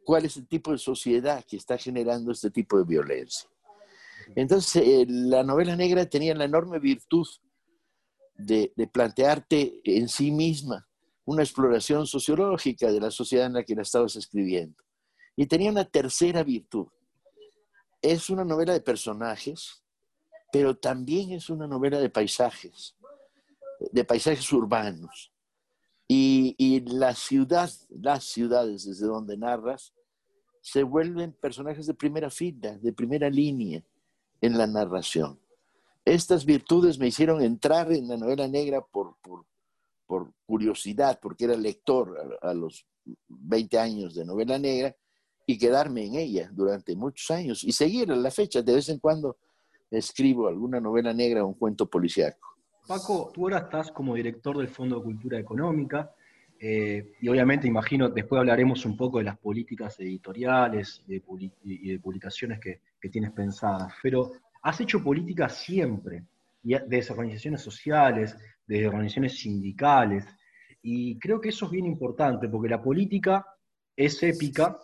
cuál 0.04 0.26
es 0.26 0.36
el 0.38 0.48
tipo 0.48 0.72
de 0.72 0.80
sociedad 0.80 1.46
que 1.48 1.58
está 1.58 1.78
generando 1.78 2.32
este 2.32 2.50
tipo 2.50 2.80
de 2.80 2.86
violencia. 2.86 3.48
Entonces, 4.36 4.84
eh, 4.84 5.06
la 5.08 5.44
novela 5.44 5.76
negra 5.76 6.06
tenía 6.06 6.36
la 6.36 6.46
enorme 6.46 6.80
virtud 6.80 7.28
de, 8.36 8.72
plantearte 8.92 9.82
en 9.84 10.08
sí 10.08 10.32
misma 10.32 10.88
una 11.26 11.44
exploración 11.44 12.08
sociológica 12.08 12.92
de 12.92 13.00
la 13.00 13.12
sociedad 13.12 13.48
en 13.48 13.54
la 13.54 13.64
que 13.64 13.76
la 13.76 13.84
estabas 13.84 14.16
escribiendo. 14.16 14.84
Y 15.36 15.46
tenía 15.46 15.72
una 15.72 15.86
tercera 15.86 16.44
virtud. 16.44 16.88
Es 18.02 18.30
una 18.30 18.44
novela 18.44 18.74
de 18.74 18.82
personajes, 18.82 19.84
pero 20.52 20.76
también 20.78 21.32
es 21.32 21.50
una 21.50 21.68
novela 21.68 22.00
de 22.00 22.10
paisajes, 22.10 22.96
de 23.92 24.04
paisajes 24.04 24.52
urbanos. 24.52 25.32
Y, 26.08 26.56
y, 26.58 26.80
la 26.80 27.14
ciudad, 27.14 27.70
las 27.90 28.24
ciudades 28.24 28.86
desde 28.86 29.06
donde 29.06 29.38
narras, 29.38 29.94
se 30.62 30.82
vuelven 30.82 31.34
personajes 31.34 31.86
de 31.86 31.94
primera 31.94 32.32
fila, 32.32 32.78
de 32.80 32.92
primera 32.94 33.30
línea 33.30 33.84
en 34.42 34.58
la 34.58 34.68
narración. 34.68 35.40
Estas 36.06 36.46
virtudes 36.46 36.98
me 36.98 37.08
hicieron 37.08 37.42
entrar 37.42 37.92
en 37.92 38.08
la 38.08 38.18
novela 38.18 38.48
negra 38.48 38.82
por, 38.82 39.16
curiosidad, 40.46 41.20
porque 41.22 41.46
era 41.46 41.56
lector 41.56 42.38
a, 42.42 42.50
a, 42.50 42.54
los 42.54 42.86
20 43.28 43.78
años 43.78 44.16
de 44.16 44.26
novela 44.26 44.58
negra, 44.58 44.96
y 45.46 45.58
quedarme 45.58 46.06
en 46.06 46.16
ella 46.16 46.50
durante 46.54 46.96
muchos 46.96 47.32
años 47.32 47.64
y 47.64 47.72
seguir 47.72 48.12
a 48.12 48.16
la 48.16 48.30
fecha. 48.30 48.62
De 48.62 48.76
vez 48.76 48.88
en 48.90 49.00
cuando 49.00 49.38
escribo 49.90 50.48
alguna 50.48 50.80
novela 50.80 51.12
negra 51.12 51.44
o 51.44 51.48
un 51.48 51.56
cuento 51.56 51.88
policíaco. 51.88 52.56
Paco, 52.88 53.32
tú 53.34 53.42
ahora 53.42 53.60
estás 53.60 53.92
como 53.92 54.16
director 54.16 54.58
del 54.58 54.68
Fondo 54.68 54.98
de 54.98 55.04
Cultura 55.04 55.40
Económica, 55.40 56.14
eh, 56.62 57.14
y 57.22 57.30
obviamente 57.30 57.68
imagino, 57.68 58.10
después 58.10 58.40
hablaremos 58.40 58.86
un 58.86 58.98
poco 58.98 59.20
de 59.20 59.24
las 59.24 59.38
políticas 59.38 59.98
editoriales 60.02 61.02
y 61.08 61.14
de, 61.14 62.00
publicaciones 62.00 62.60
que, 62.60 62.82
tienes 63.10 63.32
pensadas, 63.32 63.94
pero 64.04 64.34
has 64.62 64.82
hecho 64.82 65.02
política 65.02 65.48
siempre, 65.48 66.24
desde 66.62 67.14
organizaciones 67.14 67.62
sociales, 67.62 68.38
desde 68.68 68.88
organizaciones 68.88 69.40
sindicales, 69.40 70.26
y 70.82 71.18
creo 71.18 71.40
que 71.40 71.50
eso 71.50 71.66
es 71.66 71.72
bien 71.72 71.86
importante, 71.86 72.50
porque 72.50 72.68
la 72.68 72.82
política 72.82 73.46
es 73.96 74.22
épica, 74.22 74.78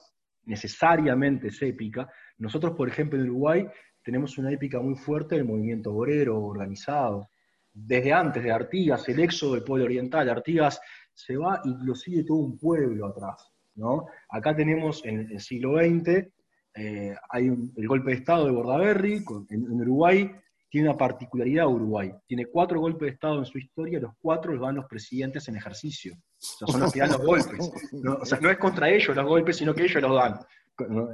necesariamente 0.45 1.49
es 1.49 1.61
épica. 1.61 2.09
Nosotros, 2.37 2.73
por 2.75 2.87
ejemplo, 2.87 3.19
en 3.19 3.29
Uruguay 3.29 3.67
tenemos 4.01 4.37
una 4.37 4.51
épica 4.51 4.79
muy 4.79 4.95
fuerte 4.95 5.35
del 5.35 5.45
movimiento 5.45 5.93
obrero 5.93 6.41
organizado. 6.41 7.29
Desde 7.73 8.13
antes 8.13 8.43
de 8.43 8.51
Artigas, 8.51 9.07
el 9.09 9.19
éxodo 9.19 9.55
del 9.55 9.63
pueblo 9.63 9.85
oriental, 9.85 10.29
Artigas 10.29 10.79
se 11.15 11.37
va 11.37 11.61
y 11.63 11.73
lo 11.83 11.95
sigue 11.95 12.23
todo 12.23 12.37
un 12.37 12.59
pueblo 12.59 13.07
atrás. 13.07 13.51
¿no? 13.75 14.05
Acá 14.29 14.55
tenemos 14.55 15.03
en 15.05 15.31
el 15.31 15.39
siglo 15.39 15.77
XX, 15.77 16.27
eh, 16.75 17.15
hay 17.29 17.47
el 17.47 17.87
golpe 17.87 18.11
de 18.11 18.17
Estado 18.17 18.45
de 18.45 18.51
Bordaberry, 18.51 19.23
en, 19.49 19.81
Uruguay 19.81 20.29
tiene 20.69 20.89
una 20.89 20.97
particularidad 20.97 21.67
Uruguay, 21.67 22.13
tiene 22.27 22.47
cuatro 22.47 22.81
golpes 22.81 23.01
de 23.07 23.13
Estado 23.13 23.39
en 23.39 23.45
su 23.45 23.57
historia, 23.57 23.99
los 23.99 24.11
cuatro 24.21 24.51
los 24.51 24.61
dan 24.61 24.75
los 24.75 24.85
presidentes 24.85 25.47
en 25.47 25.55
ejercicio, 25.55 26.15
o 26.15 26.19
sea, 26.37 26.67
son 26.67 26.81
los 26.81 26.91
que 26.91 26.99
dan 26.99 27.11
los 27.11 27.25
golpes, 27.25 27.93
¿no? 27.93 28.15
o 28.15 28.25
sea, 28.25 28.39
no 28.41 28.49
es 28.49 28.57
contra 28.57 28.89
ellos 28.89 29.15
los 29.15 29.25
golpes, 29.25 29.55
sino 29.57 29.73
que 29.73 29.83
ellos 29.83 30.01
los 30.01 30.15
dan. 30.15 30.39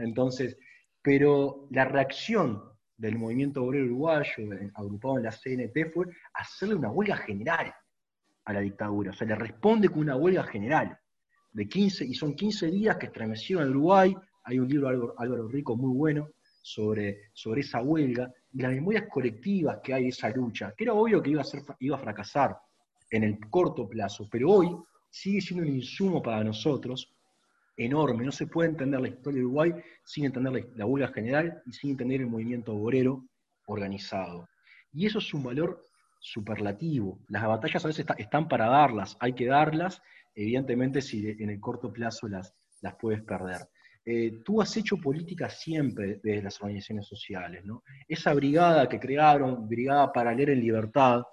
Entonces, 0.01 0.58
pero 1.03 1.67
la 1.70 1.86
reacción 1.86 2.63
del 2.98 3.17
movimiento 3.17 3.63
obrero 3.63 3.86
uruguayo, 3.86 4.31
agrupado 4.74 5.17
en 5.17 5.24
la 5.24 5.31
CNT, 5.31 5.93
fue 5.93 6.05
hacerle 6.34 6.75
una 6.75 6.89
huelga 6.89 7.17
general 7.17 7.72
a 8.46 8.54
la 8.54 8.60
dictadura. 8.60 9.12
O 9.12 9.14
sea, 9.14 9.28
le 9.28 9.36
responde 9.36 9.90
con 9.90 10.00
una 10.00 10.16
huelga 10.16 10.44
general 10.44 10.98
de 11.52 11.68
15, 11.68 12.06
y 12.06 12.14
son 12.14 12.36
15 12.36 12.68
días 12.68 12.98
que 12.98 13.08
estremecieron 13.08 13.64
al 13.64 13.72
Uruguay. 13.72 14.16
Hay 14.44 14.60
un 14.60 14.68
libro 14.68 14.90
de 14.90 15.14
Álvaro, 15.18 15.48
Rico 15.48 15.76
muy 15.76 15.96
bueno 15.96 16.30
sobre, 16.62 17.30
sobre 17.34 17.62
esa 17.62 17.82
huelga 17.82 18.32
y 18.54 18.62
las 18.62 18.72
memorias 18.72 19.06
colectivas 19.12 19.80
que 19.84 19.94
hay 19.94 20.04
de 20.04 20.10
esa 20.10 20.30
lucha, 20.30 20.74
que 20.78 20.86
era 20.86 20.94
obvio 20.94 21.22
que 21.22 21.32
iba 21.32 21.42
a, 21.42 21.46
ser, 21.46 21.64
iba 21.80 21.98
a 21.98 22.00
fracasar 22.00 22.58
en 23.10 23.24
el 23.24 23.40
corto 23.50 23.88
plazo, 23.88 24.28
pero 24.32 24.50
hoy 24.50 24.76
sigue 25.10 25.42
siendo 25.42 25.66
un 25.68 25.76
insumo 25.76 26.22
para 26.22 26.44
nosotros 26.44 27.14
enorme. 27.76 28.26
No 28.26 28.32
se 28.32 28.48
puede 28.48 28.70
entender 28.70 29.02
la 29.02 29.10
historia 29.10 29.40
de 29.40 29.46
Uruguay 29.46 29.74
sin 30.04 30.26
entender 30.26 30.70
la 30.76 30.86
huelga 30.86 31.12
general 31.12 31.62
y 31.66 31.74
sin 31.74 31.92
entender 31.92 32.22
el 32.22 32.28
movimiento 32.28 32.74
obrero 32.74 33.26
organizado. 33.66 34.48
Y 34.94 35.06
eso 35.06 35.20
es 35.20 35.34
un 35.34 35.44
valor 35.44 35.84
superlativo. 36.22 37.20
Las 37.28 37.46
batallas 37.46 37.84
a 37.84 37.88
veces 37.88 38.06
están 38.18 38.48
para 38.48 38.68
darlas, 38.68 39.18
hay 39.20 39.34
que 39.34 39.48
darlas, 39.48 40.01
evidentemente 40.36 41.01
si 41.01 41.28
en 41.28 41.50
el 41.50 41.60
corto 41.60 41.92
plazo 41.92 42.28
las, 42.28 42.56
las 42.82 42.96
puedes 42.96 43.24
perder. 43.24 43.68
Eh, 44.06 44.42
tú 44.46 44.62
has 44.62 44.75
hecho 44.78 44.98
política 44.98 45.50
siempre 45.50 46.20
desde 46.24 46.44
las 46.44 46.62
organizaciones 46.62 47.08
sociales, 47.08 47.66
¿no? 47.66 47.84
Esa 48.08 48.34
brigada 48.34 48.88
que 48.88 49.00
crearon, 49.00 49.68
Brigada 49.68 50.12
para 50.12 50.34
leer 50.34 50.51
en 50.51 50.62
Libertad, 50.62 51.24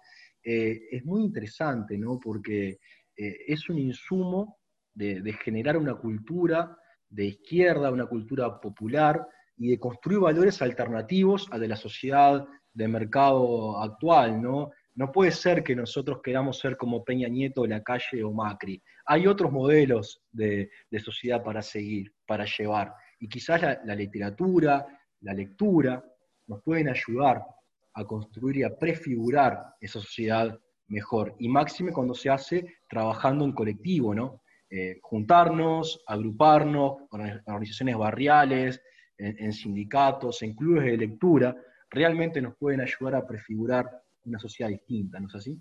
eh, 0.43 0.81
es 0.91 1.05
muy 1.05 1.23
interesante, 1.23 1.97
¿no? 1.97 2.19
Porque 2.19 2.79
eh, 3.17 3.37
es 3.47 3.69
un 3.69 3.79
insumo 3.79 4.59
de, 4.95 5.21
de 5.21 5.33
generar 5.35 5.77
una 5.77 5.95
cultura 5.95 6.77
de 7.09 7.27
izquierda, 7.27 7.91
una 7.91 8.07
cultura 8.07 8.61
popular, 8.61 9.27
y 9.59 9.71
de 9.71 9.79
construir 9.79 10.21
valores 10.21 10.63
alternativos 10.63 11.49
a 11.51 11.59
de 11.59 11.69
la 11.69 11.77
sociedad 11.77 12.47
de 12.73 12.89
mercado 12.89 13.83
actual, 13.83 14.41
¿no? 14.41 14.71
No 14.99 15.13
puede 15.13 15.31
ser 15.31 15.63
que 15.63 15.77
nosotros 15.77 16.19
queramos 16.21 16.59
ser 16.59 16.77
como 16.77 17.05
Peña 17.05 17.29
Nieto, 17.29 17.65
La 17.65 17.85
Calle 17.85 18.25
o 18.25 18.33
Macri. 18.33 18.83
Hay 19.07 19.29
otros 19.29 19.53
modelos 19.53 20.21
de, 20.33 20.71
sociedad 20.99 21.41
para 21.41 21.63
seguir, 21.63 22.13
para 22.27 22.45
llevar. 22.45 22.93
Y 23.21 23.29
quizás 23.29 23.63
la, 23.63 23.95
literatura, 23.95 24.85
la 25.21 25.35
lectura, 25.35 26.05
nos 26.49 26.65
pueden 26.65 26.89
ayudar 26.89 27.45
a 27.95 28.05
construir 28.05 28.57
y 28.57 28.63
a 28.65 28.77
prefigurar 28.77 29.67
esa 29.81 30.01
sociedad 30.01 30.59
mejor. 30.89 31.33
Y 31.39 31.49
máxime 31.49 31.93
cuando 31.93 32.15
se 32.15 32.31
hace 32.31 32.79
trabajando 32.89 33.45
en 33.45 33.53
colectivo, 33.53 34.17
¿no? 34.17 34.43
Eh, 34.69 34.99
juntarnos, 35.01 36.03
agruparnos, 36.09 36.97
organizaciones 37.13 37.97
barriales, 37.97 38.83
en, 39.17 39.53
sindicatos, 39.53 40.43
en 40.43 40.57
clubes 40.57 40.87
de 40.87 40.97
lectura, 40.97 41.57
realmente 41.89 42.43
nos 42.43 42.57
pueden 42.57 42.81
ayudar 42.81 43.15
a 43.15 43.27
prefigurar 43.27 43.89
una 44.29 44.39
sociedad 44.39 44.71
distinta, 44.71 45.19
¿no 45.21 45.29
es 45.29 45.35
así? 45.35 45.61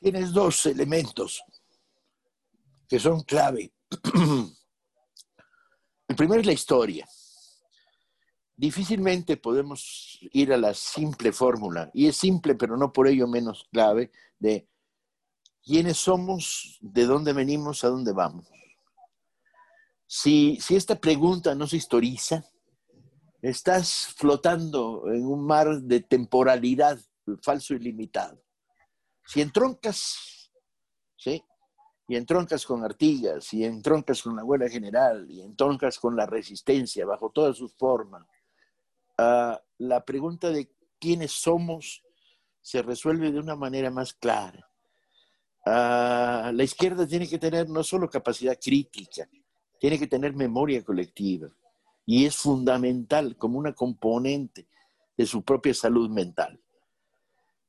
Tienes 0.00 0.32
dos 0.32 0.66
elementos 0.66 1.42
que 2.88 2.98
son 2.98 3.22
clave. 3.22 3.72
El 6.08 6.16
primero 6.16 6.40
es 6.40 6.46
la 6.46 6.52
historia. 6.52 7.06
Difícilmente 8.56 9.36
podemos 9.36 10.18
ir 10.32 10.52
a 10.52 10.56
la 10.56 10.72
simple 10.72 11.32
fórmula, 11.32 11.90
y 11.92 12.06
es 12.06 12.16
simple, 12.16 12.54
pero 12.54 12.76
no 12.76 12.92
por 12.92 13.06
ello 13.06 13.26
menos 13.26 13.68
clave, 13.70 14.10
de 14.38 14.66
quiénes 15.62 15.98
somos, 15.98 16.78
de 16.80 17.04
dónde 17.04 17.32
venimos, 17.32 17.84
a 17.84 17.88
dónde 17.88 18.12
vamos. 18.12 18.46
Si, 20.06 20.58
si 20.60 20.76
esta 20.76 20.98
pregunta 20.98 21.54
no 21.54 21.66
se 21.66 21.76
historiza, 21.76 22.44
estás 23.42 24.14
flotando 24.16 25.04
en 25.12 25.26
un 25.26 25.44
mar 25.44 25.82
de 25.82 26.00
temporalidad 26.00 26.98
falso 27.42 27.74
y 27.74 27.78
limitado. 27.78 28.40
Si 29.24 29.40
entroncas, 29.40 30.50
¿sí? 31.16 31.42
Y 32.08 32.16
entroncas 32.16 32.64
con 32.64 32.84
Artigas, 32.84 33.52
y 33.52 33.64
entroncas 33.64 34.22
con 34.22 34.36
la 34.36 34.42
abuela 34.42 34.68
general, 34.68 35.28
y 35.28 35.42
entroncas 35.42 35.98
con 35.98 36.14
la 36.14 36.26
resistencia 36.26 37.04
bajo 37.04 37.30
todas 37.30 37.56
sus 37.56 37.74
formas, 37.74 38.22
uh, 39.18 39.56
la 39.78 40.04
pregunta 40.04 40.50
de 40.50 40.70
quiénes 41.00 41.32
somos 41.32 42.04
se 42.60 42.82
resuelve 42.82 43.32
de 43.32 43.40
una 43.40 43.56
manera 43.56 43.90
más 43.90 44.12
clara. 44.12 44.70
Uh, 45.64 46.52
la 46.52 46.62
izquierda 46.62 47.06
tiene 47.06 47.28
que 47.28 47.38
tener 47.38 47.68
no 47.68 47.82
solo 47.82 48.08
capacidad 48.08 48.56
crítica, 48.60 49.28
tiene 49.80 49.98
que 49.98 50.06
tener 50.06 50.32
memoria 50.34 50.84
colectiva. 50.84 51.48
Y 52.04 52.24
es 52.24 52.36
fundamental 52.36 53.36
como 53.36 53.58
una 53.58 53.72
componente 53.72 54.68
de 55.16 55.26
su 55.26 55.42
propia 55.42 55.74
salud 55.74 56.08
mental. 56.08 56.60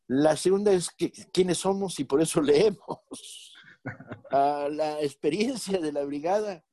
La 0.08 0.38
segunda 0.38 0.72
es 0.72 0.90
quiénes 1.34 1.58
somos 1.60 2.00
y 2.00 2.06
por 2.06 2.22
eso 2.22 2.42
leemos. 2.42 3.54
Ah, 4.32 4.68
la 4.72 5.02
experiencia 5.02 5.80
de 5.80 5.92
la 5.92 6.04
brigada 6.04 6.64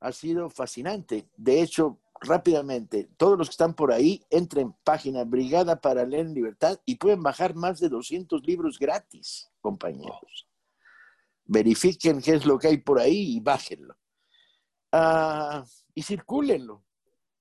ha 0.00 0.12
sido 0.12 0.50
fascinante. 0.50 1.28
De 1.36 1.62
hecho, 1.62 2.00
rápidamente, 2.20 3.08
todos 3.16 3.38
los 3.38 3.48
que 3.48 3.52
están 3.52 3.74
por 3.74 3.92
ahí, 3.92 4.24
entren 4.30 4.68
en 4.68 4.72
página 4.84 5.24
Brigada 5.24 5.80
para 5.80 6.04
Leer 6.04 6.26
en 6.26 6.34
Libertad 6.34 6.78
y 6.84 6.96
pueden 6.96 7.22
bajar 7.22 7.54
más 7.54 7.80
de 7.80 7.88
200 7.88 8.44
libros 8.46 8.78
gratis, 8.78 9.50
compañeros. 9.60 10.48
Verifiquen 11.44 12.20
qué 12.20 12.34
es 12.34 12.46
lo 12.46 12.58
que 12.58 12.68
hay 12.68 12.78
por 12.78 12.98
ahí 12.98 13.36
y 13.36 13.40
bájenlo. 13.40 13.96
Ah, 14.92 15.64
y 15.94 16.02
circúlenlo. 16.02 16.84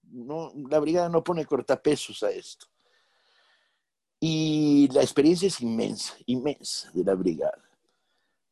No, 0.04 0.52
la 0.70 0.80
brigada 0.80 1.10
no 1.10 1.24
pone 1.24 1.46
cortapesos 1.46 2.22
a 2.24 2.30
esto. 2.30 2.68
Y 4.26 4.88
la 4.94 5.02
experiencia 5.02 5.50
es 5.50 5.60
inmensa, 5.60 6.16
inmensa 6.28 6.90
de 6.94 7.04
la 7.04 7.14
brigada. 7.14 7.62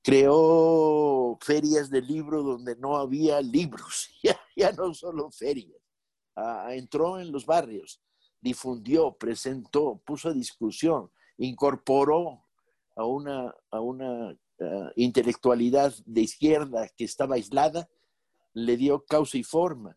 creó 0.03 1.37
ferias 1.39 1.89
de 1.89 2.01
libro 2.01 2.43
donde 2.43 2.75
no 2.75 2.97
había 2.97 3.39
libros, 3.39 4.09
ya, 4.57 4.73
no 4.73 4.93
solo 4.93 5.31
ferias. 5.31 5.79
Ah, 6.35 6.71
entró 6.73 7.21
en 7.21 7.31
los 7.31 7.45
barrios, 7.45 8.01
difundió, 8.41 9.13
presentó, 9.13 10.01
puso 10.03 10.27
a 10.27 10.33
discusión, 10.33 11.09
incorporó 11.37 12.43
a 12.97 13.05
una, 13.05 13.55
a 13.69 13.79
una 13.79 14.37
ah, 14.59 14.91
intelectualidad 14.97 15.93
de 16.05 16.19
izquierda 16.19 16.89
que 16.97 17.05
estaba 17.05 17.35
aislada, 17.35 17.87
le 18.53 18.75
dio 18.75 19.05
causa 19.05 19.37
y 19.37 19.43
forma 19.43 19.95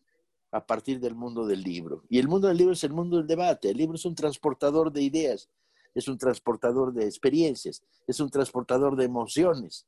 a 0.51 0.65
partir 0.65 1.01
del 1.01 1.15
mundo 1.15 1.45
del 1.45 1.63
libro. 1.63 2.05
Y 2.07 2.17
el 2.17 2.29
mundo 2.29 2.47
del 2.47 2.55
libro 2.55 2.71
es 2.71 2.83
el 2.85 2.93
mundo 2.93 3.17
del 3.17 3.27
debate. 3.27 3.71
El 3.71 3.77
libro 3.77 3.95
es 3.95 4.05
un 4.05 4.15
transportador 4.15 4.89
de 4.89 5.01
ideas, 5.01 5.49
es 5.95 6.07
un 6.07 6.17
transportador 6.17 6.93
de 6.93 7.05
experiencias, 7.05 7.81
es 8.05 8.19
un 8.19 8.29
transportador 8.29 8.95
de 8.95 9.05
emociones. 9.05 9.87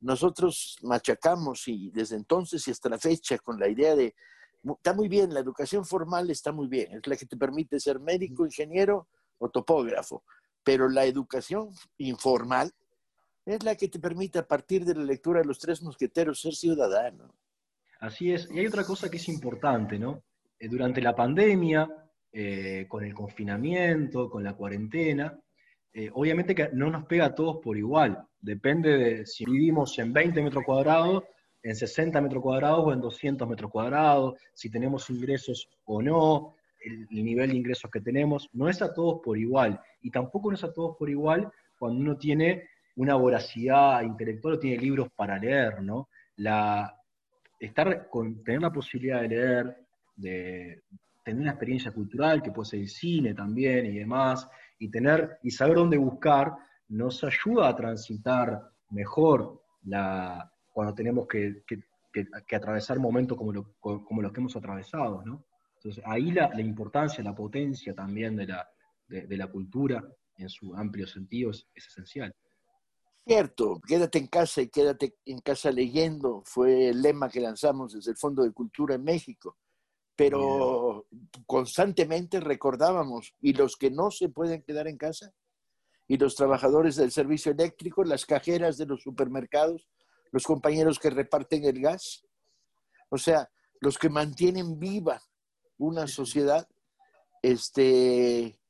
Nosotros 0.00 0.78
machacamos 0.82 1.68
y 1.68 1.90
desde 1.90 2.16
entonces 2.16 2.66
y 2.66 2.72
hasta 2.72 2.88
la 2.88 2.98
fecha 2.98 3.38
con 3.38 3.58
la 3.58 3.68
idea 3.68 3.94
de, 3.94 4.14
está 4.76 4.92
muy 4.92 5.08
bien, 5.08 5.32
la 5.32 5.40
educación 5.40 5.84
formal 5.84 6.28
está 6.30 6.52
muy 6.52 6.66
bien, 6.66 6.92
es 6.92 7.06
la 7.06 7.16
que 7.16 7.26
te 7.26 7.36
permite 7.36 7.78
ser 7.78 8.00
médico, 8.00 8.44
ingeniero 8.44 9.08
o 9.38 9.48
topógrafo, 9.48 10.24
pero 10.64 10.88
la 10.88 11.04
educación 11.04 11.70
informal 11.98 12.72
es 13.46 13.62
la 13.62 13.76
que 13.76 13.88
te 13.88 13.98
permite 13.98 14.38
a 14.38 14.46
partir 14.46 14.84
de 14.84 14.94
la 14.94 15.04
lectura 15.04 15.40
de 15.40 15.46
los 15.46 15.58
tres 15.58 15.82
mosqueteros 15.82 16.40
ser 16.40 16.54
ciudadano. 16.54 17.34
Así 18.00 18.32
es. 18.32 18.48
Y 18.50 18.58
hay 18.58 18.66
otra 18.66 18.84
cosa 18.84 19.10
que 19.10 19.18
es 19.18 19.28
importante, 19.28 19.98
¿no? 19.98 20.22
Eh, 20.58 20.68
durante 20.68 21.00
la 21.00 21.14
pandemia, 21.14 21.88
eh, 22.32 22.86
con 22.88 23.04
el 23.04 23.14
confinamiento, 23.14 24.30
con 24.30 24.44
la 24.44 24.54
cuarentena, 24.54 25.38
eh, 25.92 26.10
obviamente 26.12 26.54
que 26.54 26.70
no 26.72 26.90
nos 26.90 27.04
pega 27.06 27.26
a 27.26 27.34
todos 27.34 27.58
por 27.62 27.76
igual. 27.76 28.24
Depende 28.40 28.96
de 28.96 29.26
si 29.26 29.44
vivimos 29.44 29.98
en 29.98 30.12
20 30.12 30.42
metros 30.42 30.64
cuadrados, 30.64 31.24
en 31.62 31.74
60 31.74 32.20
metros 32.20 32.42
cuadrados 32.42 32.86
o 32.86 32.92
en 32.92 33.00
200 33.00 33.48
metros 33.48 33.70
cuadrados, 33.70 34.40
si 34.54 34.70
tenemos 34.70 35.10
ingresos 35.10 35.68
o 35.84 36.00
no, 36.00 36.54
el, 36.80 37.06
el 37.10 37.24
nivel 37.24 37.50
de 37.50 37.56
ingresos 37.56 37.90
que 37.90 38.00
tenemos. 38.00 38.48
No 38.52 38.68
es 38.68 38.80
a 38.80 38.94
todos 38.94 39.20
por 39.22 39.36
igual. 39.36 39.80
Y 40.00 40.10
tampoco 40.10 40.50
no 40.50 40.54
es 40.54 40.64
a 40.64 40.72
todos 40.72 40.96
por 40.96 41.10
igual 41.10 41.50
cuando 41.78 42.00
uno 42.00 42.16
tiene 42.16 42.68
una 42.96 43.14
voracidad 43.14 44.02
intelectual 44.02 44.54
o 44.54 44.58
tiene 44.58 44.76
libros 44.78 45.08
para 45.16 45.38
leer, 45.38 45.82
¿no? 45.82 46.08
La, 46.36 46.94
estar 47.58 48.08
tener 48.44 48.62
la 48.62 48.72
posibilidad 48.72 49.22
de 49.22 49.28
leer, 49.28 49.76
de 50.16 50.82
tener 51.22 51.42
una 51.42 51.50
experiencia 51.50 51.92
cultural, 51.92 52.42
que 52.42 52.50
puede 52.50 52.70
ser 52.70 52.80
el 52.80 52.88
cine 52.88 53.34
también 53.34 53.86
y 53.86 53.98
demás, 53.98 54.48
y 54.78 54.90
tener, 54.90 55.38
y 55.42 55.50
saber 55.50 55.76
dónde 55.76 55.98
buscar, 55.98 56.54
nos 56.88 57.22
ayuda 57.24 57.68
a 57.68 57.76
transitar 57.76 58.60
mejor 58.90 59.62
la, 59.84 60.52
cuando 60.72 60.94
tenemos 60.94 61.26
que, 61.26 61.62
atravesar 62.52 62.98
momentos 62.98 63.38
como, 63.38 63.52
como 63.80 64.22
los 64.22 64.32
que 64.32 64.40
hemos 64.40 64.56
atravesado, 64.56 65.22
¿no? 65.24 65.44
Entonces, 65.76 66.04
ahí 66.06 66.30
la, 66.32 66.60
importancia, 66.60 67.24
la 67.24 67.34
potencia 67.34 67.94
también 67.94 68.36
de 68.36 68.46
la, 68.46 68.68
de, 69.08 69.36
la 69.36 69.46
cultura 69.46 70.04
en 70.36 70.48
su 70.48 70.74
amplio 70.74 71.06
sentido 71.06 71.50
es 71.50 71.66
esencial. 71.74 72.34
Cierto, 73.24 73.80
quédate 73.86 74.18
en 74.18 74.26
casa 74.26 74.60
y 74.60 74.68
quédate 74.68 75.16
en 75.24 75.38
casa 75.38 75.70
leyendo, 75.70 76.42
fue 76.44 76.88
el 76.88 77.00
lema 77.00 77.30
que 77.30 77.40
lanzamos 77.40 77.94
desde 77.94 78.10
el 78.10 78.16
Fondo 78.18 78.42
de 78.42 78.52
Cultura 78.52 78.96
en 78.96 79.04
México, 79.04 79.56
pero 80.20 81.06
constantemente 81.46 82.40
recordábamos, 82.40 83.32
y 83.40 83.54
los 83.54 83.76
que 83.76 83.90
no 83.90 84.10
se 84.10 84.28
pueden 84.28 84.62
quedar 84.62 84.86
en 84.86 84.98
casa, 84.98 85.32
y 86.06 86.18
los 86.18 86.34
trabajadores 86.34 86.96
del 86.96 87.10
servicio 87.10 87.52
eléctrico, 87.52 88.04
las 88.04 88.26
cajeras 88.26 88.76
de 88.76 88.84
los 88.84 89.00
supermercados, 89.00 89.88
los 90.30 90.44
compañeros 90.44 90.98
que 90.98 91.08
reparten 91.08 91.64
el 91.64 91.80
gas, 91.80 92.22
o 93.08 93.16
sea, 93.16 93.48
los 93.80 93.96
que 93.96 94.10
mantienen 94.10 94.78
viva 94.78 95.22
una 95.78 96.06
sociedad, 96.06 96.68
este, 97.40 98.60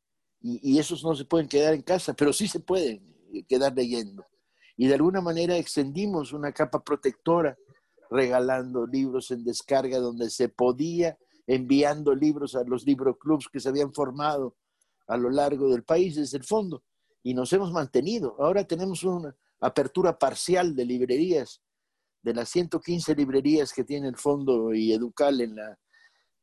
y, 0.41 0.75
y 0.75 0.79
esos 0.79 1.03
no 1.03 1.17
se 1.17 1.25
pueden 1.25 1.49
quedar 1.49 1.75
en 1.75 1.83
casa, 1.83 2.15
pero 2.15 2.33
sí 2.33 2.47
se 2.47 2.61
pueden 2.61 3.13
quedar 3.49 3.75
leyendo. 3.75 4.25
Y 4.77 4.87
de 4.87 4.95
alguna 4.95 5.21
manera 5.21 5.57
extendimos 5.57 6.33
una 6.33 6.53
capa 6.53 6.85
protectora 6.85 7.59
regalando 8.09 8.87
libros 8.87 9.33
en 9.33 9.43
descarga 9.43 9.99
donde 9.99 10.31
se 10.31 10.49
podía, 10.49 11.19
enviando 11.47 12.15
libros 12.15 12.55
a 12.55 12.65
los 12.65 12.85
libroclubs 12.85 13.49
que 13.49 13.61
se 13.61 13.69
habían 13.69 13.93
formado 13.93 14.57
a 15.07 15.17
lo 15.17 15.31
largo 15.31 15.69
del 15.71 15.83
país 15.83 16.17
desde 16.17 16.39
el 16.39 16.45
fondo 16.45 16.83
y 17.23 17.35
nos 17.35 17.53
hemos 17.53 17.73
mantenido. 17.73 18.37
Ahora 18.39 18.65
tenemos 18.65 19.03
una 19.03 19.35
apertura 19.61 20.19
parcial 20.19 20.75
de 20.75 20.85
librerías, 20.85 21.61
de 22.23 22.35
las 22.35 22.49
115 22.51 23.15
librerías 23.15 23.73
que 23.73 23.85
tiene 23.85 24.09
el 24.09 24.17
fondo 24.17 24.75
y 24.75 24.93
Educal 24.93 25.41
en, 25.41 25.57
la, 25.57 25.79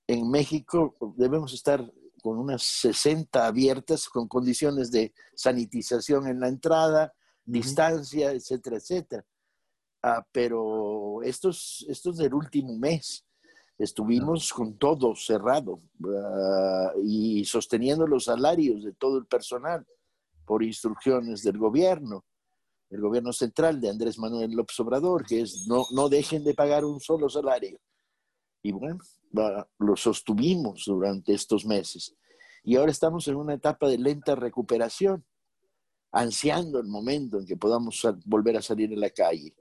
en 0.08 0.30
México, 0.30 0.96
debemos 1.16 1.54
estar 1.54 1.92
con 2.22 2.38
unas 2.38 2.64
60 2.64 3.46
abiertas 3.46 4.10
con 4.10 4.28
condiciones 4.28 4.92
de 4.92 5.14
sanitización 5.36 6.28
en 6.28 6.40
la 6.40 6.48
entrada, 6.48 7.14
distancia, 7.46 8.32
etcétera, 8.32 8.78
etcétera. 8.78 9.26
Ah, 10.04 10.26
pero 10.32 11.22
estos, 11.24 11.86
estos 11.88 12.18
del 12.18 12.34
último 12.34 12.78
mes 12.78 13.27
estuvimos 13.78 14.52
con 14.52 14.78
todo 14.78 15.16
cerrado 15.16 15.82
ah, 16.06 16.92
y 17.04 17.46
sosteniendo 17.46 18.08
los 18.08 18.26
salarios 18.26 18.84
de 18.84 18.94
todo 18.94 19.18
el 19.18 19.26
personal 19.26 19.86
por 20.46 20.64
instrucciones 20.64 21.44
del 21.44 21.58
gobierno, 21.58 22.26
el 22.90 23.02
gobierno 23.02 23.34
central 23.34 23.82
de 23.82 23.90
Andrés 23.90 24.18
Manuel 24.18 24.52
López 24.52 24.80
Obrador, 24.80 25.26
que 25.26 25.42
es 25.42 25.68
no, 25.68 25.86
no 25.92 26.10
dejen 26.10 26.44
de 26.44 26.54
pagar 26.54 26.86
un 26.86 27.00
solo 27.00 27.30
salario. 27.30 27.80
Y 28.64 28.72
bueno, 28.72 29.00
lo 29.78 29.96
sostuvimos 29.96 30.84
durante 30.86 31.34
estos 31.34 31.66
meses. 31.66 32.16
Y 32.64 32.76
ahora 32.76 32.92
estamos 32.92 33.28
en 33.28 33.36
una 33.36 33.54
etapa 33.54 33.88
de 33.88 33.98
lenta 33.98 34.36
recuperación 34.36 35.24
ansiando 36.12 36.80
el 36.80 36.88
momento 36.88 37.40
en 37.40 37.46
que 37.46 37.58
podamos 37.58 38.02
volver 38.26 38.58
a 38.58 38.62
salir 38.62 38.92
a 38.94 38.98
la 38.98 39.10
calle 39.10 39.54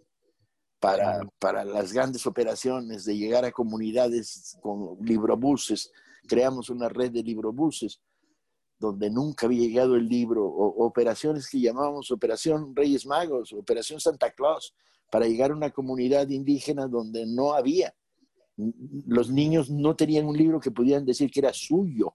para, 0.81 1.21
para 1.39 1.65
las 1.65 1.93
grandes 1.93 2.27
operaciones 2.27 3.05
de 3.05 3.17
llegar 3.17 3.45
a 3.45 3.53
comunidades 3.53 4.57
con 4.61 4.99
librobuses. 5.01 5.91
Creamos 6.27 6.71
una 6.71 6.89
red 6.89 7.11
de 7.13 7.23
librobuses 7.23 8.01
donde 8.79 9.11
nunca 9.11 9.47
había 9.47 9.67
llegado 9.67 9.97
el 9.97 10.07
libro, 10.07 10.45
o 10.45 10.85
operaciones 10.85 11.49
que 11.49 11.61
llamábamos 11.61 12.11
Operación 12.11 12.77
Reyes 12.77 13.07
Magos, 13.07 13.53
Operación 13.53 14.01
Santa 14.01 14.31
Claus, 14.33 14.75
para 15.11 15.27
llegar 15.27 15.51
a 15.51 15.57
una 15.57 15.71
comunidad 15.71 16.29
indígena 16.29 16.87
donde 16.87 17.25
no 17.27 17.55
había. 17.55 17.95
Los 18.57 19.31
niños 19.31 19.71
no 19.71 19.97
tenían 19.97 20.27
un 20.27 20.37
libro 20.37 20.61
que 20.61 20.71
pudieran 20.71 21.07
decir 21.07 21.31
que 21.31 21.41
era 21.41 21.53
suyo 21.55 22.15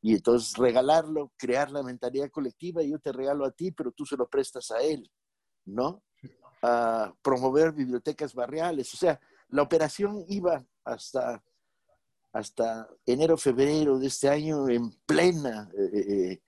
y 0.00 0.14
entonces 0.14 0.56
regalarlo, 0.56 1.32
crear 1.36 1.70
la 1.70 1.82
mentalidad 1.82 2.30
colectiva, 2.30 2.82
yo 2.82 2.98
te 2.98 3.12
regalo 3.12 3.44
a 3.44 3.50
ti, 3.50 3.72
pero 3.72 3.90
tú 3.90 4.06
se 4.06 4.16
lo 4.16 4.28
prestas 4.28 4.70
a 4.70 4.80
él, 4.80 5.10
¿no? 5.64 6.02
A 6.62 7.12
promover 7.22 7.72
bibliotecas 7.72 8.34
barriales. 8.34 8.92
O 8.94 8.96
sea, 8.96 9.20
la 9.48 9.62
operación 9.62 10.24
iba 10.28 10.64
hasta, 10.84 11.42
hasta 12.32 12.88
enero, 13.06 13.36
febrero 13.36 13.98
de 13.98 14.06
este 14.08 14.28
año 14.28 14.68
en 14.68 14.90
plena 15.06 15.70
eh, 15.76 16.32
eh, 16.32 16.42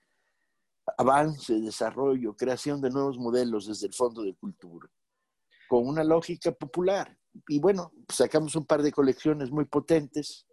avance, 0.97 1.59
desarrollo, 1.59 2.35
creación 2.35 2.81
de 2.81 2.89
nuevos 2.89 3.17
modelos 3.17 3.67
desde 3.67 3.87
el 3.87 3.93
Fondo 3.93 4.23
de 4.23 4.35
Cultura, 4.35 4.89
con 5.67 5.87
una 5.87 6.03
lógica 6.03 6.51
popular. 6.51 7.17
Y 7.47 7.59
bueno, 7.59 7.93
sacamos 8.09 8.55
un 8.55 8.65
par 8.65 8.81
de 8.81 8.91
colecciones 8.91 9.49
muy 9.51 9.65
potentes, 9.65 10.45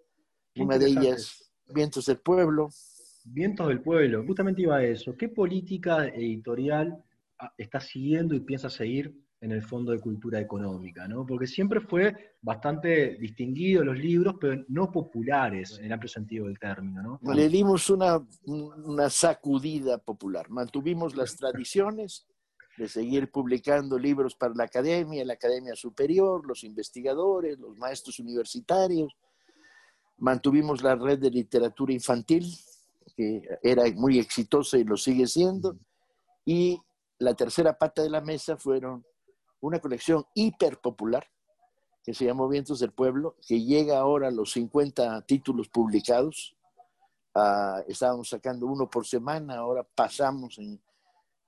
una 0.55 0.79
de 0.79 0.87
ellas 0.87 1.49
Vientos 1.71 2.07
del 2.07 2.19
Pueblo. 2.19 2.71
Vientos 3.25 3.69
del 3.69 3.83
Pueblo, 3.83 4.25
justamente 4.25 4.63
iba 4.63 4.77
a 4.77 4.85
eso. 4.85 5.15
¿Qué 5.17 5.29
política 5.29 6.07
editorial 6.07 7.05
ah, 7.39 7.53
está 7.59 7.79
siguiendo 7.79 8.35
y 8.35 8.41
piensa 8.41 8.71
seguir 8.71 9.15
en 9.41 9.53
el 9.53 9.63
Fondo 9.63 9.93
de 9.93 10.01
Cultura 10.01 10.41
Económica? 10.41 11.07
¿no? 11.07 11.27
Porque 11.27 11.47
siempre 11.47 11.81
fue 11.81 12.35
bastante 12.41 13.17
distinguido 13.17 13.85
los 13.85 13.99
libros, 13.99 14.37
pero 14.41 14.65
no 14.69 14.91
populares 14.91 15.79
en 15.79 15.87
el 15.87 15.93
amplio 15.93 16.09
sentido 16.09 16.47
del 16.47 16.59
término. 16.59 17.19
¿no? 17.23 17.35
Le 17.35 17.49
dimos 17.49 17.91
una, 17.91 18.21
una 18.47 19.11
sacudida 19.11 19.99
popular. 19.99 20.49
Mantuvimos 20.51 21.17
las 21.17 21.37
tradiciones 21.37 22.27
de 22.77 22.89
seguir 22.89 23.31
publicando 23.31 23.99
libros 23.99 24.37
para 24.37 24.55
la 24.55 24.65
academia, 24.65 25.25
la 25.25 25.33
academia 25.35 25.75
superior, 25.75 26.47
los 26.47 26.63
investigadores, 26.63 27.59
los 27.59 27.77
maestros 27.77 28.21
universitarios 28.21 29.17
Mantuvimos 30.19 30.83
la 30.83 30.97
red 30.97 31.19
de 31.19 31.31
literatura 31.31 31.93
infantil, 31.93 32.53
que 33.17 33.43
era 33.63 33.85
muy 33.95 34.19
exitosa 34.19 34.77
y 34.77 34.85
lo 34.85 34.97
sigue 34.97 35.27
siendo. 35.27 35.79
Y 36.45 36.81
la 37.19 37.35
tercera 37.35 37.79
pata 37.79 38.03
de 38.03 38.11
la 38.11 38.21
mesa 38.21 38.57
fueron 38.57 39.05
una 39.61 39.79
colección 39.81 40.25
hiper 40.35 40.81
popular 40.81 41.27
que 42.05 42.15
se 42.15 42.25
llamó 42.25 42.49
Vientos 42.49 42.81
del 42.81 42.93
Pueblo, 42.93 43.37
que 43.47 43.63
llega 43.63 43.99
ahora 43.99 44.29
a 44.29 44.31
los 44.31 44.53
50 44.53 45.23
títulos 45.27 45.69
publicados. 45.69 46.57
Ah, 47.35 47.83
estábamos 47.87 48.31
sacando 48.31 48.67
uno 48.67 48.89
por 48.89 49.07
semana, 49.07 49.57
ahora 49.57 49.83
pasamos 49.83 50.59
en, 50.59 50.81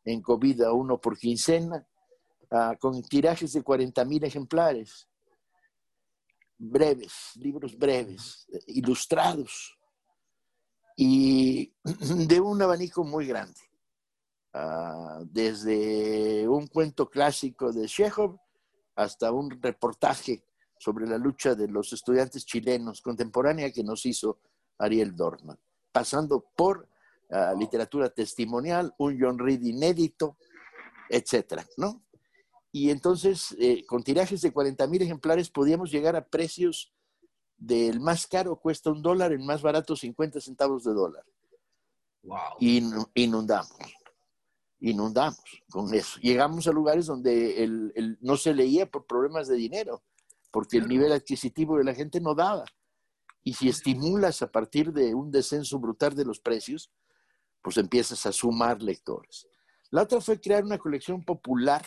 en 0.04 0.20
COVID 0.20 0.62
a 0.62 0.72
uno 0.72 1.00
por 1.00 1.18
quincena. 1.18 1.86
ah, 2.50 2.76
con 2.78 3.00
tirajes 3.02 3.52
de 3.52 3.62
40 3.62 4.04
mil 4.04 4.22
ejemplares, 4.24 5.08
breves, 6.58 7.32
libros 7.36 7.78
breves, 7.78 8.46
ilustrados, 8.66 9.78
y 10.96 11.72
de 12.26 12.40
un 12.40 12.60
abanico 12.60 13.02
muy 13.02 13.26
grande. 13.26 13.69
Ah, 14.52 15.20
desde 15.24 16.48
un 16.48 16.66
cuento 16.66 17.08
clásico 17.08 17.72
de 17.72 17.86
Chekhov 17.86 18.36
hasta 18.96 19.30
un 19.30 19.48
reportaje 19.62 20.42
sobre 20.76 21.06
la 21.06 21.18
lucha 21.18 21.54
de 21.54 21.68
los 21.68 21.92
estudiantes 21.92 22.44
chilenos 22.44 23.00
contemporánea 23.00 23.70
que 23.70 23.84
nos 23.84 24.04
hizo 24.06 24.40
Ariel 24.78 25.14
Dorman, 25.14 25.56
pasando 25.92 26.46
por 26.56 26.88
ah, 27.30 27.54
literatura 27.56 28.08
testimonial, 28.08 28.92
un 28.98 29.16
John 29.20 29.38
Reed 29.38 29.62
inédito, 29.62 30.36
etcétera, 31.08 31.64
¿no? 31.76 32.02
Y 32.72 32.90
entonces, 32.90 33.54
eh, 33.58 33.84
con 33.86 34.02
tirajes 34.02 34.40
de 34.40 34.52
40 34.52 34.86
mil 34.88 35.02
ejemplares, 35.02 35.48
podíamos 35.48 35.92
llegar 35.92 36.16
a 36.16 36.26
precios 36.26 36.92
del 37.56 38.00
más 38.00 38.26
caro 38.26 38.56
cuesta 38.56 38.90
un 38.90 39.02
dólar, 39.02 39.32
el 39.32 39.40
más 39.40 39.62
barato 39.62 39.94
50 39.94 40.40
centavos 40.40 40.82
de 40.84 40.92
dólar. 40.92 41.24
Wow. 42.22 42.38
Y 42.58 42.82
inundamos 43.14 43.99
inundamos 44.80 45.40
con 45.70 45.92
eso. 45.94 46.18
Llegamos 46.20 46.66
a 46.66 46.72
lugares 46.72 47.06
donde 47.06 47.62
el, 47.62 48.18
no 48.20 48.36
se 48.36 48.54
leía 48.54 48.86
por 48.86 49.06
problemas 49.06 49.48
de 49.48 49.56
dinero, 49.56 50.02
porque 50.50 50.78
el 50.78 50.88
nivel 50.88 51.12
adquisitivo 51.12 51.78
de 51.78 51.84
la 51.84 51.94
gente 51.94 52.20
no 52.20 52.34
daba. 52.34 52.64
Y 53.42 53.54
si 53.54 53.68
estimulas 53.68 54.42
a 54.42 54.50
partir 54.50 54.92
de 54.92 55.14
un 55.14 55.30
descenso 55.30 55.78
brutal 55.78 56.14
de 56.14 56.24
los 56.24 56.40
precios, 56.40 56.90
pues 57.62 57.76
empiezas 57.76 58.24
a 58.26 58.32
sumar 58.32 58.82
lectores. 58.82 59.46
La 59.90 60.02
otra 60.02 60.20
fue 60.20 60.40
crear 60.40 60.64
una 60.64 60.78
colección 60.78 61.24
popular 61.24 61.82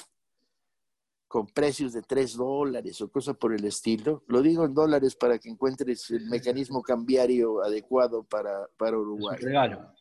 con 1.28 1.48
precios 1.48 1.94
de 1.94 2.04
3 2.04 2.38
dólares 2.38 3.02
o 3.02 3.12
cosas 3.12 3.36
por 3.38 3.54
el 3.54 3.66
estilo. 3.66 4.24
Lo 4.28 4.42
digo 4.42 4.66
en 4.66 4.74
dólares 4.74 5.16
para 5.16 5.40
que 5.40 5.50
encuentres 5.50 6.12
el 6.12 6.28
mecanismo 6.28 6.84
cambiario 6.84 7.64
adecuado 7.64 8.24
para, 8.24 8.68
para 8.78 8.98
Uruguay. 9.00 9.38
Es 9.38 9.44
un 9.44 9.48
regalo. 9.48 9.94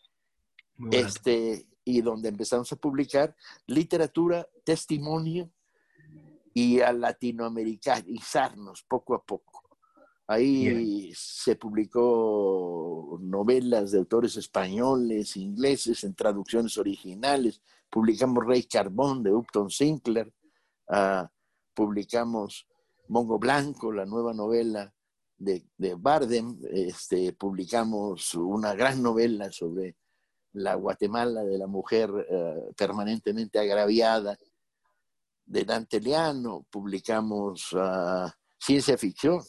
Este, 0.91 1.67
y 1.85 2.01
donde 2.01 2.29
empezamos 2.29 2.71
a 2.73 2.77
publicar 2.77 3.35
literatura, 3.67 4.47
testimonio 4.65 5.51
y 6.55 6.81
a 6.81 6.93
latinoamericanizarnos 6.93 8.83
poco 8.83 9.15
a 9.15 9.23
poco. 9.23 9.63
Ahí 10.27 11.13
se 11.15 11.57
publicó 11.57 13.19
novelas 13.21 13.91
de 13.91 13.99
autores 13.99 14.37
españoles, 14.37 15.37
ingleses, 15.37 16.05
en 16.05 16.15
traducciones 16.15 16.79
originales. 16.79 17.61
Publicamos 17.91 18.47
Rey 18.47 18.63
Carbón 18.63 19.23
de 19.23 19.33
Upton 19.33 19.69
Sinclair. 19.69 20.33
Uh, 20.89 21.27
publicamos 21.75 22.67
Mongo 23.09 23.39
Blanco, 23.39 23.93
la 23.93 24.07
nueva 24.07 24.33
novela 24.33 24.95
de, 25.37 25.67
de 25.77 25.95
Bardem. 25.97 26.57
Este, 26.71 27.33
publicamos 27.33 28.35
una 28.35 28.75
gran 28.75 29.03
novela 29.03 29.51
sobre 29.51 29.97
la 30.55 30.75
Guatemala 30.75 31.45
de 31.45 31.59
la 31.59 31.67
mujer 31.67 32.11
eh, 32.29 32.73
permanentemente 32.77 33.59
agraviada 33.59 34.37
de 35.45 35.65
Dante 35.65 36.01
Leano, 36.01 36.67
publicamos 36.71 37.71
ah, 37.75 38.33
ciencia, 38.59 38.97
ficción. 38.97 39.43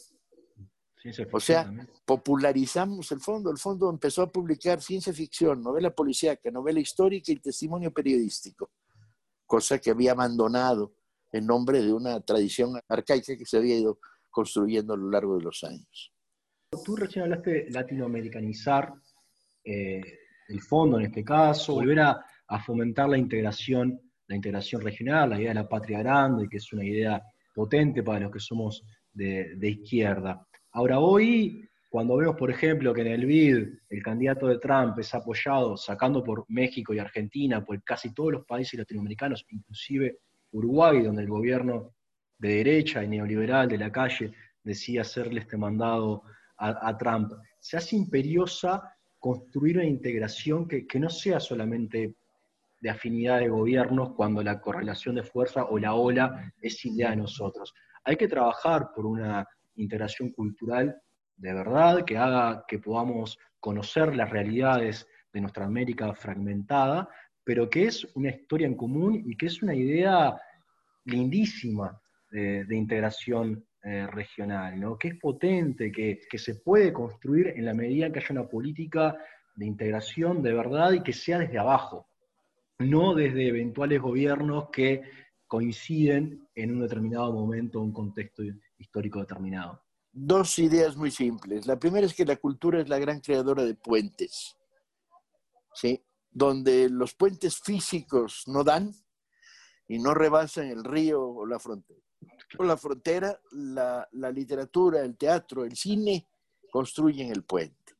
O 1.32 1.40
sea, 1.40 1.70
popularizamos 2.06 3.12
el 3.12 3.20
fondo. 3.20 3.50
El 3.50 3.58
fondo 3.58 3.90
empezó 3.90 4.22
a 4.22 4.32
publicar 4.32 4.80
ciencia 4.80 5.12
ficción, 5.12 5.62
novela 5.62 5.94
policíaca, 5.94 6.50
novela 6.50 6.80
histórica 6.80 7.30
y 7.30 7.36
testimonio 7.36 7.92
periodístico, 7.92 8.70
cosa 9.44 9.78
que 9.78 9.90
había 9.90 10.12
abandonado 10.12 10.94
en 11.30 11.46
nombre 11.46 11.82
de 11.82 11.92
una 11.92 12.20
tradición 12.20 12.80
arcaica 12.88 13.36
que 13.36 13.44
se 13.44 13.58
había 13.58 13.78
ido 13.78 13.98
construyendo 14.30 14.94
a 14.94 14.96
lo 14.96 15.10
largo 15.10 15.36
de 15.36 15.44
los 15.44 15.62
años. 15.64 16.12
Tú 16.84 16.96
recién 16.96 17.24
hablaste 17.24 17.50
de 17.50 17.70
latinoamericanizar 17.70 18.94
eh, 19.62 20.00
el 20.48 20.60
fondo 20.60 20.98
en 20.98 21.06
este 21.06 21.24
caso, 21.24 21.74
volver 21.74 22.00
a, 22.00 22.24
fomentar 22.64 23.08
la 23.08 23.18
integración, 23.18 24.00
la 24.28 24.36
integración 24.36 24.80
regional, 24.80 25.30
la 25.30 25.40
idea 25.40 25.48
de 25.48 25.54
la 25.54 25.68
patria 25.68 25.98
grande, 25.98 26.48
que 26.48 26.58
es 26.58 26.72
una 26.72 26.84
idea 26.84 27.20
potente 27.52 28.02
para 28.02 28.20
los 28.20 28.30
que 28.30 28.38
somos 28.38 28.84
de, 29.12 29.56
izquierda. 29.62 30.46
Ahora, 30.72 31.00
hoy, 31.00 31.68
cuando 31.90 32.16
vemos, 32.16 32.36
por 32.36 32.50
ejemplo, 32.50 32.94
que 32.94 33.00
en 33.00 33.08
el 33.08 33.26
BID 33.26 33.68
el 33.88 34.02
candidato 34.02 34.46
de 34.46 34.58
Trump 34.58 34.96
es 34.98 35.12
apoyado, 35.14 35.76
sacando 35.76 36.22
por 36.22 36.44
México 36.48 36.94
y 36.94 37.00
Argentina, 37.00 37.64
por 37.64 37.82
casi 37.82 38.14
todos 38.14 38.32
los 38.32 38.46
países 38.46 38.78
latinoamericanos, 38.78 39.44
inclusive 39.50 40.18
Uruguay, 40.52 41.02
donde 41.02 41.22
el 41.22 41.28
gobierno 41.28 41.94
de 42.38 42.56
derecha 42.56 43.02
y 43.02 43.08
neoliberal 43.08 43.68
de 43.68 43.78
la 43.78 43.90
calle 43.90 44.32
decía 44.62 45.00
hacerle 45.00 45.40
este 45.40 45.56
mandado 45.56 46.22
a 46.56 46.96
Trump, 46.96 47.32
se 47.58 47.76
hace 47.76 47.96
imperiosa 47.96 48.93
construir 49.24 49.78
una 49.78 49.86
integración 49.86 50.68
que, 50.68 50.86
no 51.00 51.08
sea 51.08 51.40
solamente 51.40 52.14
de 52.78 52.90
afinidad 52.90 53.38
de 53.38 53.48
gobiernos 53.48 54.12
cuando 54.12 54.42
la 54.42 54.60
correlación 54.60 55.14
de 55.14 55.22
fuerza 55.22 55.64
o 55.64 55.78
la 55.78 55.94
ola 55.94 56.52
es 56.60 56.84
idea 56.84 57.08
de 57.08 57.16
nosotros. 57.16 57.72
Hay 58.04 58.16
que 58.16 58.28
trabajar 58.28 58.90
por 58.94 59.06
una 59.06 59.48
integración 59.76 60.28
cultural 60.28 61.00
de 61.38 61.54
verdad 61.54 62.04
que 62.04 62.18
haga 62.18 62.66
que 62.68 62.78
podamos 62.80 63.38
conocer 63.60 64.14
las 64.14 64.28
realidades 64.28 65.08
de 65.32 65.40
nuestra 65.40 65.64
América 65.64 66.12
fragmentada, 66.12 67.08
pero 67.42 67.70
que 67.70 67.86
es 67.86 68.06
una 68.16 68.28
historia 68.28 68.66
en 68.66 68.76
común 68.76 69.22
y 69.24 69.38
que 69.38 69.46
es 69.46 69.62
una 69.62 69.74
idea 69.74 70.38
lindísima 71.06 71.98
de, 72.30 72.66
de 72.66 72.76
integración 72.76 73.64
eh, 73.86 74.06
regional, 74.06 74.80
¿no? 74.80 74.96
que 74.96 75.08
es 75.08 75.20
potente, 75.20 75.92
que, 75.92 76.38
se 76.38 76.54
puede 76.54 76.90
construir 76.90 77.48
en 77.48 77.66
la 77.66 77.74
medida 77.74 78.10
que 78.10 78.18
haya 78.18 78.28
una 78.30 78.48
política 78.48 79.14
de 79.54 79.66
integración 79.66 80.42
de 80.42 80.54
verdad 80.54 80.92
y 80.92 81.02
que 81.02 81.12
sea 81.12 81.40
desde 81.40 81.58
abajo, 81.58 82.08
no 82.78 83.14
desde 83.14 83.48
eventuales 83.48 84.00
gobiernos 84.00 84.70
que 84.70 85.02
coinciden 85.46 86.48
en 86.54 86.70
un 86.72 86.80
determinado 86.80 87.30
momento, 87.34 87.78
un 87.78 87.92
contexto 87.92 88.42
histórico 88.78 89.20
determinado. 89.20 89.82
Dos 90.10 90.58
ideas 90.58 90.96
muy 90.96 91.10
simples. 91.10 91.66
La 91.66 91.78
primera 91.78 92.06
es 92.06 92.14
que 92.14 92.24
la 92.24 92.36
cultura 92.36 92.80
es 92.80 92.88
la 92.88 92.98
gran 92.98 93.20
creadora 93.20 93.64
de 93.64 93.74
puentes, 93.74 94.56
¿sí? 95.74 96.02
donde 96.30 96.88
los 96.88 97.12
puentes 97.14 97.60
físicos 97.60 98.44
no 98.46 98.64
dan 98.64 98.92
y 99.86 99.98
no 99.98 100.14
rebasan 100.14 100.68
el 100.68 100.84
río 100.84 101.22
o 101.22 101.44
la 101.44 101.58
frontera 101.58 102.00
la 102.62 102.76
frontera, 102.76 103.40
la, 103.52 104.06
literatura, 104.32 105.00
el 105.00 105.16
teatro, 105.16 105.64
el 105.64 105.76
cine 105.76 106.28
construyen 106.70 107.30
el 107.30 107.42
puente. 107.42 107.94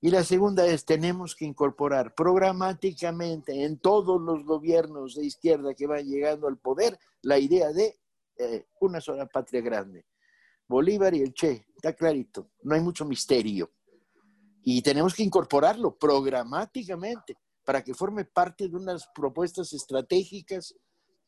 Y 0.00 0.10
la 0.10 0.24
segunda 0.24 0.66
es, 0.66 0.84
tenemos 0.84 1.36
que 1.36 1.44
incorporar 1.44 2.14
programáticamente 2.14 3.64
en 3.64 3.78
todos 3.78 4.20
los 4.20 4.44
gobiernos 4.44 5.14
de 5.14 5.24
izquierda 5.24 5.74
que 5.74 5.86
van 5.86 6.04
llegando 6.04 6.48
al 6.48 6.58
poder 6.58 6.98
la 7.22 7.38
idea 7.38 7.72
de 7.72 8.00
eh, 8.36 8.66
una 8.80 9.00
sola 9.00 9.26
patria 9.26 9.60
grande. 9.60 10.04
Bolívar 10.66 11.14
y 11.14 11.20
el 11.20 11.32
Che, 11.32 11.66
está 11.74 11.92
clarito, 11.92 12.50
no 12.62 12.74
hay 12.74 12.80
mucho 12.80 13.04
misterio. 13.04 13.70
Y 14.64 14.82
tenemos 14.82 15.14
que 15.14 15.22
incorporarlo 15.22 15.96
programáticamente 15.96 17.36
para 17.64 17.82
que 17.82 17.94
forme 17.94 18.24
parte 18.24 18.68
de 18.68 18.76
unas 18.76 19.06
propuestas 19.14 19.72
estratégicas 19.72 20.74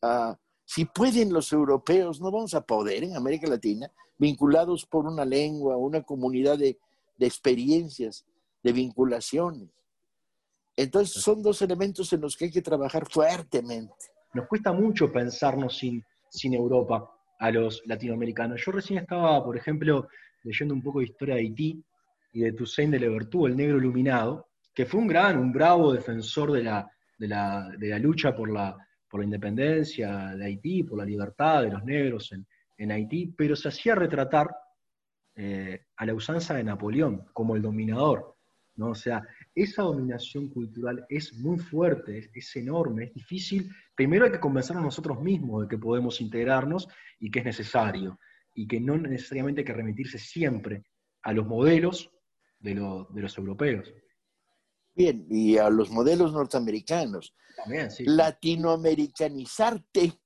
uh, 0.01 0.33
si 0.65 0.85
pueden 0.85 1.31
los 1.31 1.53
europeos, 1.53 2.19
no 2.19 2.31
vamos 2.31 2.55
a 2.55 2.61
poder 2.61 3.03
en 3.03 3.15
América 3.15 3.47
Latina, 3.47 3.89
vinculados 4.17 4.85
por 4.85 5.05
una 5.05 5.23
lengua, 5.23 5.77
una 5.77 6.01
comunidad 6.01 6.57
de, 6.57 6.77
experiencias, 7.19 8.25
de 8.63 8.73
vinculaciones. 8.73 9.69
Entonces 10.75 11.21
son 11.21 11.43
dos 11.43 11.61
elementos 11.61 12.11
en 12.13 12.21
los 12.21 12.35
que 12.35 12.45
hay 12.45 12.51
que 12.51 12.63
trabajar 12.63 13.07
fuertemente. 13.09 13.93
Nos 14.33 14.47
cuesta 14.47 14.73
mucho 14.73 15.11
pensarnos 15.11 15.77
sin, 15.77 16.03
sin 16.29 16.55
Europa 16.55 17.09
a 17.39 17.51
los 17.51 17.81
latinoamericanos. 17.85 18.61
Yo 18.65 18.71
recién 18.71 18.99
estaba, 18.99 19.43
por 19.45 19.55
ejemplo, 19.55 20.07
leyendo 20.43 20.73
un 20.73 20.81
poco 20.81 20.99
de 20.99 21.05
historia 21.05 21.35
de 21.35 21.41
Haití 21.41 21.81
y 22.33 22.41
de 22.41 22.51
Toussaint 22.53 22.91
de 22.91 22.99
Louverture, 22.99 23.51
el 23.51 23.57
negro 23.57 23.77
iluminado, 23.77 24.47
que 24.73 24.85
fue 24.85 24.99
un 24.99 25.07
gran, 25.07 25.37
un 25.37 25.53
bravo 25.53 25.93
defensor 25.93 26.51
de 26.51 26.63
la, 26.63 26.91
de 27.17 27.27
la 27.27 27.99
lucha 27.99 28.35
por 28.35 28.51
la, 28.51 28.75
por 29.15 29.21
la 29.21 29.27
independencia 29.27 30.35
de 30.35 30.43
Haití, 30.43 30.83
por 30.83 30.97
la 30.97 31.05
libertad 31.05 31.63
de 31.63 31.69
los 31.69 31.85
negros 31.85 32.33
en, 32.77 32.91
Haití, 32.91 33.27
pero 33.27 33.55
se 33.55 33.69
hacía 33.69 33.95
retratar 33.95 34.53
eh, 35.35 35.85
a 35.95 36.05
la 36.05 36.13
usanza 36.13 36.55
de 36.55 36.65
Napoleón 36.65 37.23
como 37.31 37.55
el 37.55 37.61
dominador. 37.61 38.35
¿no? 38.75 38.89
O 38.89 38.95
sea, 38.95 39.25
esa 39.53 39.83
dominación 39.83 40.49
cultural 40.49 41.05
es 41.07 41.33
muy 41.35 41.57
fuerte, 41.59 42.29
es, 42.33 42.55
enorme, 42.57 43.05
es 43.05 43.13
difícil. 43.13 43.71
Primero 43.95 44.25
hay 44.25 44.31
que 44.33 44.39
convencernos 44.41 44.83
nosotros 44.83 45.21
mismos 45.21 45.61
de 45.61 45.69
que 45.69 45.77
podemos 45.77 46.19
integrarnos 46.19 46.85
y 47.17 47.31
que 47.31 47.39
es 47.39 47.45
necesario, 47.45 48.19
y 48.53 48.67
que 48.67 48.81
no 48.81 48.97
necesariamente 48.97 49.61
hay 49.61 49.65
que 49.65 49.71
remitirse 49.71 50.19
siempre 50.19 50.83
a 51.21 51.31
los 51.31 51.47
modelos 51.47 52.11
de, 52.59 52.73
de 52.73 53.21
los 53.21 53.37
europeos. 53.37 53.93
Bien, 54.95 55.27
y 55.29 55.57
a 55.57 55.69
los 55.69 55.91
modelos 55.91 56.31
norteamericanos. 56.31 57.35
Latinoamericanizarte 57.99 60.17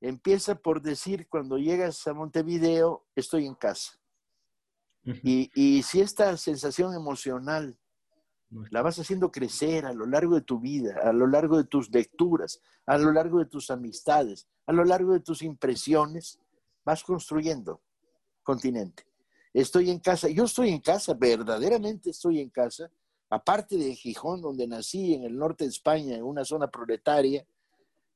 empieza 0.00 0.54
por 0.54 0.80
decir 0.80 1.28
cuando 1.28 1.58
llegas 1.58 2.06
a 2.06 2.14
Montevideo, 2.14 3.04
estoy 3.14 3.44
en 3.46 3.54
casa. 3.54 3.92
Y, 5.22 5.50
y 5.54 5.82
si 5.84 6.00
esta 6.00 6.36
sensación 6.36 6.94
emocional 6.94 7.78
la 8.70 8.82
vas 8.82 8.98
haciendo 8.98 9.30
crecer 9.30 9.86
a 9.86 9.92
lo 9.92 10.06
largo 10.06 10.34
de 10.34 10.42
tu 10.42 10.58
vida, 10.58 10.98
a 11.02 11.12
lo 11.12 11.26
largo 11.26 11.56
de 11.56 11.64
tus 11.64 11.90
lecturas, 11.90 12.60
a 12.86 12.98
lo 12.98 13.12
largo 13.12 13.38
de 13.38 13.46
tus 13.46 13.70
amistades, 13.70 14.48
a 14.66 14.72
lo 14.72 14.84
largo 14.84 15.12
de 15.12 15.20
tus 15.20 15.42
impresiones, 15.42 16.38
vas 16.84 17.04
construyendo 17.04 17.82
continente. 18.42 19.06
Estoy 19.52 19.90
en 19.90 19.98
casa, 19.98 20.28
yo 20.28 20.44
estoy 20.44 20.70
en 20.70 20.80
casa, 20.80 21.14
verdaderamente 21.14 22.10
estoy 22.10 22.40
en 22.40 22.50
casa, 22.50 22.90
aparte 23.30 23.76
de 23.76 23.94
Gijón, 23.94 24.40
donde 24.40 24.66
nací, 24.66 25.14
en 25.14 25.24
el 25.24 25.36
norte 25.36 25.64
de 25.64 25.70
España, 25.70 26.16
en 26.16 26.24
una 26.24 26.44
zona 26.44 26.68
proletaria, 26.68 27.46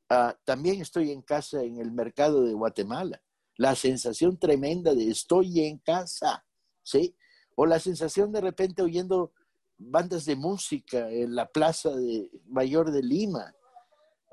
ah, 0.09 0.37
también 0.45 0.81
estoy 0.81 1.11
en 1.11 1.23
casa 1.23 1.63
en 1.63 1.79
el 1.79 1.93
mercado 1.93 2.43
de 2.43 2.53
Guatemala. 2.55 3.23
La 3.57 3.75
sensación 3.75 4.39
tremenda 4.39 4.95
de 4.95 5.11
estoy 5.11 5.61
en 5.61 5.79
casa, 5.79 6.45
¿sí? 6.83 7.15
O 7.55 7.67
la 7.67 7.79
sensación 7.79 8.33
de 8.33 8.41
repente 8.41 8.83
oyendo 8.83 9.33
bandas 9.77 10.25
de 10.25 10.37
música 10.37 11.11
en 11.11 11.35
la 11.35 11.47
plaza 11.47 11.91
de 11.91 12.31
mayor 12.47 12.91
de 12.91 13.03
Lima, 13.03 13.55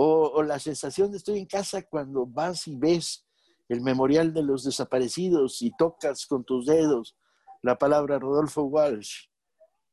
o, 0.01 0.43
la 0.43 0.59
sensación 0.59 1.11
de 1.11 1.17
estoy 1.17 1.39
en 1.39 1.45
casa 1.45 1.81
cuando 1.81 2.25
vas 2.25 2.67
y 2.69 2.75
ves 2.75 3.25
el 3.67 3.81
memorial 3.81 4.33
de 4.33 4.43
los 4.43 4.63
desaparecidos 4.63 5.61
y 5.61 5.71
tocas 5.77 6.25
con 6.25 6.45
tus 6.45 6.65
dedos 6.65 7.17
la 7.61 7.77
palabra 7.77 8.17
Rodolfo 8.17 8.63
Walsh 8.63 9.28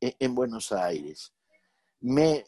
en, 0.01 0.35
Buenos 0.35 0.73
Aires. 0.73 1.33
Me, 2.01 2.45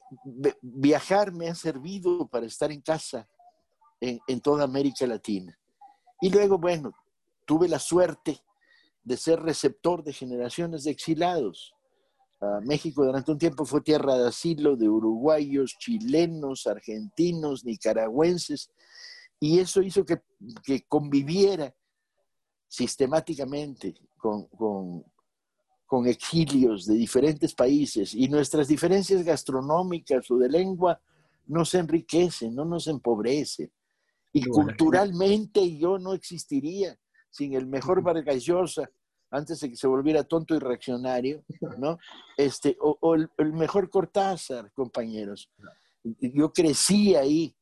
viajar 0.60 1.32
me 1.32 1.48
ha 1.48 1.54
servido 1.54 2.28
para 2.28 2.46
estar 2.46 2.70
en 2.70 2.80
casa 2.80 3.28
en, 4.00 4.40
toda 4.40 4.64
América 4.64 5.06
Latina. 5.06 5.58
Y 6.20 6.30
luego, 6.30 6.58
bueno, 6.58 6.92
tuve 7.46 7.68
la 7.68 7.78
suerte 7.78 8.40
de 9.02 9.16
ser 9.16 9.40
receptor 9.40 10.04
de 10.04 10.12
generaciones 10.12 10.84
de 10.84 10.90
exilados 10.90 11.74
México 12.62 13.04
durante 13.04 13.32
un 13.32 13.38
tiempo 13.38 13.64
fue 13.64 13.80
tierra 13.80 14.16
de 14.16 14.28
asilo 14.28 14.76
de 14.76 14.88
uruguayos, 14.88 15.76
chilenos, 15.78 16.66
argentinos, 16.66 17.64
nicaragüenses, 17.64 18.70
y 19.40 19.58
eso 19.58 19.82
hizo 19.82 20.04
que, 20.04 20.20
conviviera 20.88 21.74
sistemáticamente 22.68 23.94
con, 24.16 25.04
exilios 26.06 26.86
de 26.86 26.94
diferentes 26.94 27.54
países 27.54 28.14
y 28.14 28.28
nuestras 28.28 28.68
diferencias 28.68 29.24
gastronómicas 29.24 30.30
o 30.30 30.36
de 30.36 30.48
lengua 30.48 31.00
nos 31.46 31.74
enriquecen, 31.74 32.54
no 32.54 32.64
nos 32.64 32.86
empobrecen. 32.86 33.70
Y 34.32 34.44
culturalmente 34.44 35.76
yo 35.76 35.98
no 35.98 36.12
existiría 36.12 36.98
sin 37.30 37.54
el 37.54 37.66
mejor 37.66 38.02
Vargas 38.02 38.44
Llosa, 38.44 38.88
antes 39.30 39.60
de 39.60 39.70
que 39.70 39.76
se 39.76 39.86
volviera 39.86 40.24
tonto 40.24 40.54
y 40.54 40.58
reaccionario, 40.58 41.44
¿no? 41.78 41.98
Este, 42.36 42.76
o, 42.80 43.14
el, 43.14 43.52
mejor 43.52 43.90
Cortázar, 43.90 44.72
compañeros. 44.72 45.50
Yo 46.02 46.52
crecí 46.52 47.14
ahí, 47.14 47.54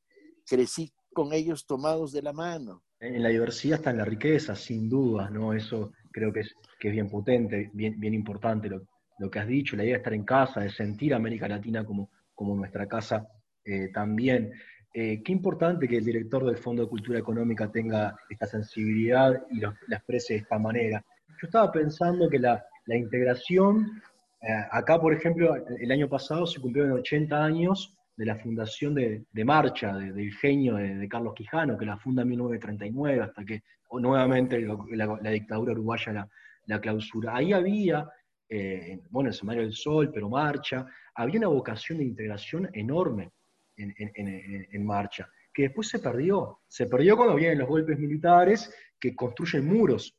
crecí 0.47 0.93
con 1.13 1.33
ellos 1.33 1.67
tomados 1.67 2.13
de 2.13 2.23
la 2.23 2.33
mano. 2.33 2.83
En 3.01 3.23
la 3.23 3.29
diversidad 3.29 3.79
está 3.79 3.91
en 3.91 3.99
la 3.99 4.05
riqueza, 4.05 4.55
sin 4.55 4.89
duda, 4.89 5.29
¿no? 5.31 5.53
Eso 5.53 5.93
creo 6.17 6.33
que 6.33 6.41
es, 6.41 6.55
que 6.81 6.89
es 6.89 6.95
bien 6.95 7.09
potente, 7.09 7.71
bien, 7.73 8.01
bien 8.01 8.15
importante 8.15 8.69
lo, 8.69 8.83
lo, 9.19 9.31
que 9.31 9.39
has 9.39 9.47
dicho, 9.47 9.77
la 9.77 9.85
idea 9.85 9.95
de 9.95 9.99
estar 9.99 10.15
en 10.15 10.25
casa, 10.25 10.61
de 10.61 10.71
sentir 10.71 11.15
América 11.15 11.47
Latina 11.47 11.85
como, 11.85 12.11
como 12.35 12.55
nuestra 12.55 12.87
casa 12.87 13.29
eh, 13.65 13.89
también. 13.93 14.53
Eh, 14.93 15.23
qué 15.23 15.33
importante 15.33 15.87
que 15.87 15.99
el 15.99 16.05
director 16.05 16.45
del 16.45 16.57
Fondo 16.57 16.83
de 16.83 16.89
Cultura 16.89 17.19
Económica 17.19 17.71
tenga 17.71 18.17
esta 18.31 18.47
sensibilidad 18.47 19.43
y 19.51 19.61
la 19.61 19.75
exprese 19.91 20.35
de 20.35 20.41
esta 20.41 20.59
manera 20.59 21.05
yo 21.41 21.47
estaba 21.47 21.71
pensando 21.71 22.29
que 22.29 22.39
la, 22.39 22.65
integración, 22.87 24.01
eh, 24.43 24.47
acá 24.71 25.01
por 25.01 25.13
ejemplo, 25.13 25.55
el 25.57 25.93
año 25.93 26.09
pasado 26.09 26.47
se 26.47 26.61
cumplieron 26.61 26.93
80 26.93 27.45
años 27.45 27.95
de 28.17 28.27
la 28.27 28.37
fundación 28.37 28.95
de, 28.95 29.25
Marcha, 29.45 29.95
del 29.95 30.33
genio 30.35 30.77
de, 30.77 31.09
Carlos 31.09 31.35
Quijano, 31.35 31.77
que 31.77 31.85
la 31.85 31.99
funda 31.99 32.23
en 32.23 32.29
1939, 32.29 33.21
hasta 33.21 33.45
que 33.45 33.63
nuevamente 33.93 34.61
la, 34.61 35.31
dictadura 35.31 35.73
uruguaya 35.73 36.29
la, 36.67 36.81
clausura. 36.81 37.37
Ahí 37.37 37.53
había, 37.53 38.09
eh, 38.49 39.01
bueno, 39.11 39.29
el 39.29 39.35
Semario 39.35 39.63
del 39.63 39.73
Sol, 39.73 40.11
pero 40.13 40.29
Marcha, 40.29 40.87
había 41.15 41.39
una 41.39 41.49
vocación 41.49 41.99
de 41.99 42.05
integración 42.05 42.69
enorme 42.73 43.31
en, 43.77 43.95
en 43.97 44.87
Marcha, 44.87 45.29
que 45.53 45.63
después 45.63 45.89
se 45.89 45.99
perdió. 45.99 46.61
Se 46.67 46.87
perdió 46.87 47.17
cuando 47.17 47.35
vienen 47.35 47.59
los 47.59 47.69
golpes 47.69 47.99
militares 47.99 48.75
que 48.99 49.15
construyen 49.15 49.67
muros 49.67 50.17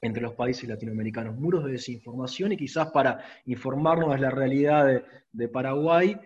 entre 0.00 0.22
los 0.22 0.34
países 0.34 0.68
latinoamericanos, 0.68 1.36
muros 1.36 1.64
de 1.64 1.72
desinformación 1.72 2.52
y 2.52 2.56
quizás 2.56 2.90
para 2.90 3.22
informarnos 3.44 4.14
de 4.14 4.18
la 4.20 4.30
realidad 4.30 5.02
de, 5.30 5.48
Paraguay 5.48 6.16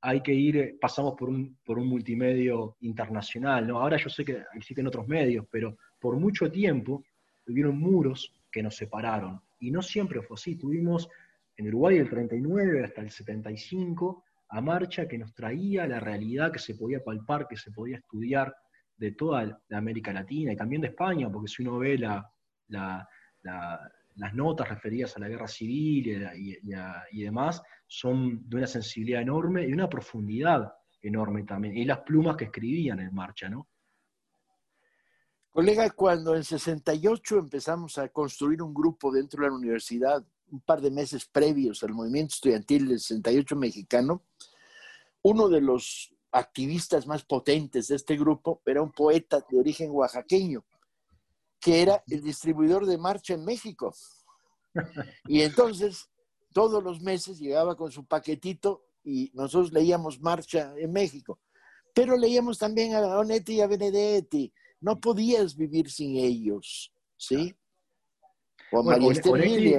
hay 0.00 0.20
que 0.20 0.32
ir, 0.32 0.56
eh, 0.56 0.76
pasamos 0.80 1.14
por 1.18 1.30
un, 1.30 1.58
por 1.64 1.78
un 1.78 1.88
multimedio 1.88 2.76
internacional, 2.80 3.66
¿no? 3.66 3.80
Ahora 3.80 3.96
yo 3.96 4.10
sé 4.10 4.24
que 4.24 4.42
existen 4.54 4.86
otros 4.86 5.08
medios, 5.08 5.46
pero 5.50 5.78
por 6.04 6.18
mucho 6.18 6.50
tiempo 6.50 7.02
hubieron 7.48 7.78
muros 7.78 8.30
que 8.52 8.62
nos 8.62 8.76
separaron, 8.76 9.40
y 9.58 9.70
no 9.70 9.80
siempre 9.80 10.20
fue 10.20 10.34
así, 10.34 10.54
tuvimos 10.54 11.08
en 11.56 11.68
Uruguay 11.68 11.96
el 11.96 12.10
39 12.10 12.84
hasta 12.84 13.00
el 13.00 13.10
75 13.10 14.22
a 14.50 14.60
marcha 14.60 15.08
que 15.08 15.16
nos 15.16 15.32
traía 15.32 15.86
la 15.86 16.00
realidad 16.00 16.52
que 16.52 16.58
se 16.58 16.74
podía 16.74 17.02
palpar, 17.02 17.48
que 17.48 17.56
se 17.56 17.70
podía 17.70 17.96
estudiar 17.96 18.54
de 18.98 19.12
toda 19.12 19.58
la 19.66 19.78
América 19.78 20.12
Latina 20.12 20.52
y 20.52 20.56
también 20.56 20.82
de 20.82 20.88
España, 20.88 21.32
porque 21.32 21.48
si 21.48 21.62
uno 21.62 21.78
ve 21.78 21.96
la, 21.96 22.30
las 22.68 24.34
notas 24.34 24.68
referidas 24.68 25.16
a 25.16 25.20
la 25.20 25.28
guerra 25.28 25.48
civil 25.48 26.28
y, 26.36 27.22
demás 27.22 27.62
son 27.86 28.46
de 28.46 28.58
una 28.58 28.66
sensibilidad 28.66 29.22
enorme 29.22 29.66
y 29.66 29.72
una 29.72 29.88
profundidad 29.88 30.70
enorme 31.00 31.44
también. 31.44 31.78
Y 31.78 31.86
las 31.86 32.00
plumas 32.00 32.36
que 32.36 32.44
escribían 32.44 33.00
en 33.00 33.14
marcha, 33.14 33.48
¿no? 33.48 33.68
Colega, 35.54 35.88
cuando 35.90 36.34
en 36.34 36.42
68 36.42 37.38
empezamos 37.38 37.96
a 37.98 38.08
construir 38.08 38.60
un 38.60 38.74
grupo 38.74 39.12
dentro 39.12 39.40
de 39.40 39.50
la 39.50 39.54
universidad, 39.54 40.26
un 40.50 40.58
par 40.58 40.80
de 40.80 40.90
meses 40.90 41.26
previos 41.26 41.80
al 41.84 41.92
movimiento 41.94 42.34
estudiantil 42.34 42.88
del 42.88 42.98
68 42.98 43.54
mexicano, 43.54 44.24
uno 45.22 45.48
de 45.48 45.60
los 45.60 46.12
activistas 46.32 47.06
más 47.06 47.22
potentes 47.24 47.86
de 47.86 47.94
este 47.94 48.16
grupo 48.16 48.62
era 48.66 48.82
un 48.82 48.90
poeta 48.90 49.46
de 49.48 49.60
origen 49.60 49.92
oaxaqueño, 49.92 50.64
que 51.60 51.82
era 51.82 52.02
el 52.08 52.20
distribuidor 52.20 52.84
de 52.84 52.98
marcha 52.98 53.34
en 53.34 53.44
México. 53.44 53.94
Y 55.28 55.42
entonces, 55.42 56.10
todos 56.52 56.82
los 56.82 57.00
meses 57.00 57.38
llegaba 57.38 57.76
con 57.76 57.92
su 57.92 58.04
paquetito 58.04 58.86
y 59.04 59.30
nosotros 59.34 59.72
leíamos 59.72 60.20
marcha 60.20 60.74
en 60.76 60.92
México. 60.92 61.38
Pero 61.94 62.16
leíamos 62.16 62.58
también 62.58 62.96
a 62.96 63.18
Onetti 63.20 63.54
y 63.54 63.60
a 63.60 63.68
Benedetti. 63.68 64.52
No 64.84 65.00
podías 65.00 65.56
vivir 65.56 65.88
sin 65.88 66.16
ellos, 66.16 66.92
¿sí? 67.16 67.54
O 68.70 68.82
María 68.82 69.08
Onetti, 69.08 69.76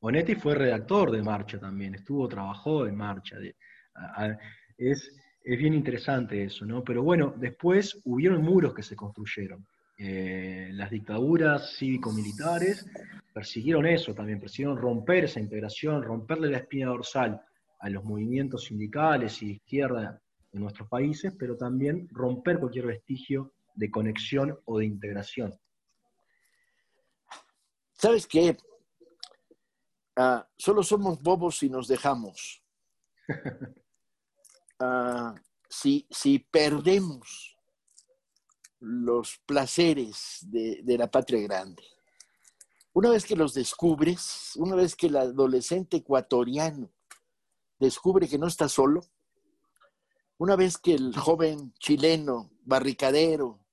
Onetti, 0.00 0.34
fue 0.36 0.54
redactor 0.54 1.10
de 1.10 1.22
Marcha 1.22 1.60
también, 1.60 1.96
estuvo, 1.96 2.26
trabajó 2.26 2.86
en 2.86 2.96
Marcha. 2.96 3.36
Es, 4.78 5.12
es 5.44 5.58
bien 5.58 5.74
interesante 5.74 6.42
eso, 6.42 6.64
¿no? 6.64 6.82
Pero 6.82 7.02
bueno, 7.02 7.34
después 7.36 8.00
hubieron 8.04 8.42
muros 8.42 8.72
que 8.72 8.82
se 8.82 8.96
construyeron. 8.96 9.66
Eh, 9.98 10.70
las 10.72 10.90
dictaduras 10.90 11.76
cívico-militares 11.76 12.86
persiguieron 13.34 13.84
eso 13.84 14.14
también, 14.14 14.40
persiguieron 14.40 14.78
romper 14.78 15.24
esa 15.24 15.40
integración, 15.40 16.02
romperle 16.02 16.48
la 16.48 16.58
espina 16.58 16.86
dorsal 16.86 17.42
a 17.80 17.90
los 17.90 18.02
movimientos 18.02 18.64
sindicales 18.64 19.42
y 19.42 19.46
de 19.48 19.52
izquierda 19.52 20.22
de 20.52 20.58
nuestros 20.58 20.88
países, 20.88 21.34
pero 21.38 21.54
también 21.54 22.08
romper 22.10 22.58
cualquier 22.58 22.86
vestigio 22.86 23.52
de 23.76 23.90
conexión 23.90 24.58
o 24.64 24.78
de 24.78 24.86
integración. 24.86 25.58
¿Sabes 27.92 28.26
qué? 28.26 28.56
Ah, 30.16 30.48
solo 30.56 30.82
somos 30.82 31.22
bobos 31.22 31.58
si 31.58 31.68
nos 31.68 31.88
dejamos. 31.88 32.62
Ah, 34.78 35.34
si, 35.70 36.06
si 36.10 36.38
perdemos 36.38 37.56
los 38.80 39.38
placeres 39.46 40.40
de, 40.42 40.96
la 40.98 41.10
patria 41.10 41.40
grande. 41.40 41.82
Una 42.92 43.10
vez 43.10 43.24
que 43.24 43.36
los 43.36 43.54
descubres, 43.54 44.52
una 44.56 44.74
vez 44.74 44.94
que 44.94 45.06
el 45.06 45.16
adolescente 45.16 45.98
ecuatoriano 45.98 46.90
descubre 47.78 48.28
que 48.28 48.38
no 48.38 48.46
está 48.46 48.68
solo, 48.68 49.00
una 50.38 50.56
vez 50.56 50.78
que 50.78 50.94
el 50.94 51.16
joven 51.16 51.72
chileno, 51.78 52.50
barricadero 52.62 53.65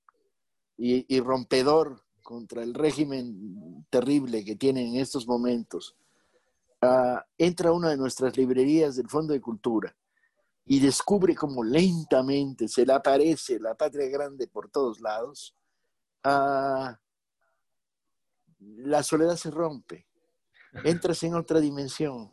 y, 0.76 1.20
rompedor 1.20 2.02
contra 2.22 2.62
el 2.62 2.74
régimen 2.74 3.86
terrible 3.90 4.44
que 4.44 4.56
tiene 4.56 4.88
en 4.88 4.96
estos 4.96 5.26
momentos, 5.26 5.94
ah, 6.80 7.24
entra 7.38 7.70
a 7.70 7.72
una 7.72 7.90
de 7.90 7.96
nuestras 7.96 8.36
librerías 8.36 8.96
del 8.96 9.08
Fondo 9.08 9.32
de 9.32 9.40
Cultura 9.40 9.94
y 10.66 10.80
descubre 10.80 11.34
como 11.34 11.62
lentamente 11.62 12.68
se 12.68 12.86
le 12.86 12.94
aparece 12.94 13.60
la 13.60 13.74
patria 13.74 14.08
grande 14.08 14.46
por 14.46 14.70
todos 14.70 15.00
lados, 15.00 15.54
ah, 16.24 16.98
la 18.58 19.02
soledad 19.02 19.36
se 19.36 19.50
rompe, 19.50 20.06
entras 20.84 21.22
en 21.22 21.34
otra 21.34 21.60
dimensión. 21.60 22.30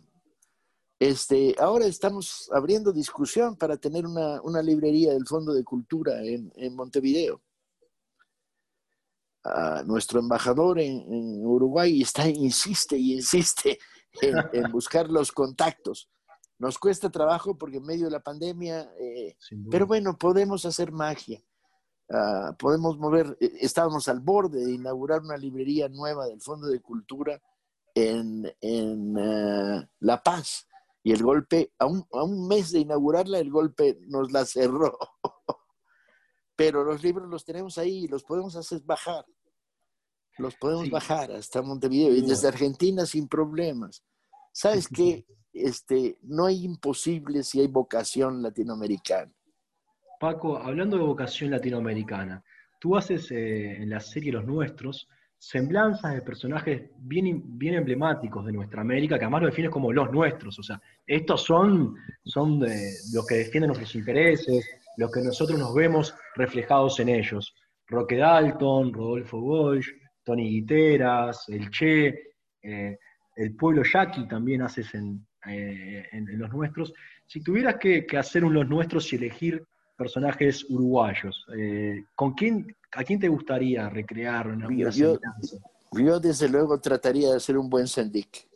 Este, 1.02 1.56
ahora 1.58 1.86
estamos 1.86 2.48
abriendo 2.54 2.94
discusión 2.94 3.56
para 3.56 3.76
tener 3.76 4.06
una, 4.06 4.62
librería 4.62 5.14
del 5.14 5.26
Fondo 5.26 5.52
de 5.52 5.64
Cultura 5.64 6.24
en, 6.24 6.76
Montevideo. 6.76 7.42
Nuestro 9.86 10.20
embajador 10.20 10.80
en, 10.80 11.46
Uruguay 11.46 12.02
está, 12.02 12.28
insiste 12.28 12.98
y 12.98 13.16
insiste 13.16 13.80
en 14.22 14.72
buscar 14.72 15.10
los 15.10 15.32
contactos 15.32 16.10
nos 16.62 16.78
cuesta 16.78 17.10
trabajo 17.10 17.58
porque 17.58 17.78
en 17.78 17.86
medio 17.86 18.06
de 18.06 18.12
la 18.12 18.20
pandemia, 18.20 18.94
eh, 19.00 19.36
pero 19.72 19.88
bueno, 19.88 20.16
podemos 20.16 20.64
hacer 20.64 20.92
magia. 20.92 21.44
Ah, 22.08 22.56
podemos 22.58 23.00
mover, 23.00 23.36
eh, 23.42 23.52
estábamos 23.62 24.08
al 24.08 24.20
borde 24.20 24.64
de 24.64 24.74
inaugurar 24.74 25.22
una 25.22 25.38
librería 25.38 25.90
nueva 25.90 26.28
del 26.28 26.40
Fondo 26.40 26.68
de 26.68 26.80
Cultura 26.80 27.42
en, 27.96 28.46
eh, 28.62 29.88
La 30.02 30.22
Paz. 30.22 30.68
Y 31.02 31.12
el 31.14 31.24
golpe, 31.24 31.74
a 31.80 31.88
un, 31.88 32.06
a 32.12 32.24
un 32.24 32.48
mes 32.48 32.72
de 32.72 32.82
inaugurarla, 32.82 33.40
el 33.40 33.50
golpe 33.50 33.98
nos 34.08 34.32
la 34.32 34.46
cerró. 34.46 35.00
pero 36.62 36.84
los 36.84 37.02
libros 37.02 37.28
los 37.28 37.44
tenemos 37.44 37.80
ahí 37.80 38.08
los 38.08 38.24
podemos 38.24 38.56
hacer 38.56 38.82
bajar. 38.86 39.26
Los 40.38 40.56
podemos 40.56 40.92
bajar 40.92 41.32
hasta 41.32 41.64
Montevideo 41.64 42.14
y 42.14 42.22
desde 42.22 42.48
Argentina 42.48 43.04
sin 43.08 43.28
problemas. 43.28 44.04
¿Sabes 44.52 44.88
qué? 44.88 45.26
este, 45.54 46.20
no 46.22 46.46
hay 46.46 46.64
imposible 46.64 47.42
si 47.42 47.62
hay 47.62 47.68
vocación 47.68 48.44
latinoamericana. 48.44 49.32
Paco, 50.20 50.58
hablando 50.58 50.98
de 50.98 51.04
vocación 51.04 51.50
latinoamericana, 51.50 52.44
tú 52.80 52.96
haces 52.96 53.32
eh, 53.32 53.78
en 53.82 53.90
la 53.90 54.00
serie 54.00 54.32
Los 54.32 54.46
Nuestros 54.46 55.10
semblanzas 55.42 56.14
de 56.14 56.22
personajes 56.22 56.84
bien, 57.00 57.42
bien 57.58 57.74
emblemáticos 57.74 58.46
de 58.46 58.52
nuestra 58.52 58.82
América, 58.82 59.18
que 59.18 59.26
además 59.26 59.42
lo 59.42 59.48
defines 59.48 59.72
como 59.72 59.92
los 59.92 60.12
nuestros. 60.12 60.60
O 60.60 60.62
sea, 60.62 60.80
estos 61.08 61.42
son, 61.42 61.96
son 62.24 62.60
los 62.60 63.26
que 63.28 63.36
defienden 63.36 63.70
nuestros 63.70 63.96
intereses, 63.96 64.70
los 64.98 65.12
que 65.12 65.22
nosotros 65.22 65.58
nos 65.58 65.74
vemos 65.74 66.14
reflejados 66.36 67.00
en 67.00 67.10
ellos. 67.10 67.56
Roque 67.88 68.18
Dalton, 68.18 68.94
Rodolfo 68.94 69.40
Walsh, 69.40 69.90
Tony 70.24 70.48
Guiteras, 70.48 71.50
El 71.50 71.72
Che, 71.72 72.36
eh, 72.62 73.00
el 73.36 73.56
pueblo 73.56 73.82
yaqui 73.84 74.28
también 74.28 74.62
haces 74.62 74.94
en, 74.94 75.26
eh, 75.48 76.06
en, 76.12 76.38
los 76.38 76.52
nuestros. 76.52 76.94
Si 77.26 77.42
tuvieras 77.42 77.78
que, 77.78 78.06
hacer 78.16 78.46
un 78.46 78.54
los 78.54 78.70
nuestros 78.70 79.12
y 79.12 79.16
elegir 79.16 79.66
personajes 80.02 80.66
uruguayos, 80.68 81.46
eh, 81.56 82.06
¿con 82.16 82.34
quién, 82.34 82.76
¿a 82.94 83.04
quién 83.04 83.20
te 83.20 83.28
gustaría 83.28 83.88
recrear 83.88 84.48
una, 84.48 84.68
yo, 84.90 85.20
yo, 85.92 86.20
desde 86.20 86.50
luego 86.50 86.80
trataría 86.80 87.30
de 87.30 87.36
hacer 87.36 87.56
un 87.56 87.70
buen 87.70 87.88
Sendik. 87.88 88.48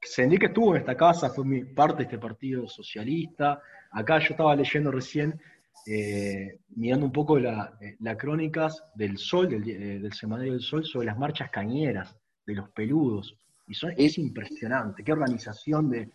Sendik 0.00 0.42
estuvo 0.42 0.74
en 0.74 0.80
esta 0.80 0.96
casa, 0.96 1.30
fue 1.30 1.44
mi, 1.44 1.62
parte 1.62 1.98
de 1.98 2.02
este 2.02 2.18
partido 2.18 2.66
socialista. 2.66 3.62
Acá 3.92 4.18
yo 4.18 4.30
estaba 4.30 4.56
leyendo 4.56 4.90
recién, 4.90 5.40
eh, 5.86 6.58
mirando 6.74 7.06
un 7.06 7.12
poco 7.12 7.38
las 7.38 8.16
crónicas 8.18 8.82
del 8.96 9.18
Sol, 9.18 9.50
del, 9.50 9.62
del 10.02 10.12
Semanario 10.12 10.54
del 10.54 10.62
Sol, 10.62 10.84
sobre 10.84 11.06
las 11.06 11.16
marchas 11.16 11.48
cañeras, 11.50 12.16
de 12.44 12.54
los 12.56 12.68
peludos. 12.70 13.36
Y 13.68 13.74
es 14.04 14.18
impresionante, 14.18 15.04
qué 15.04 15.12
organización 15.12 15.90
de, 15.90 16.10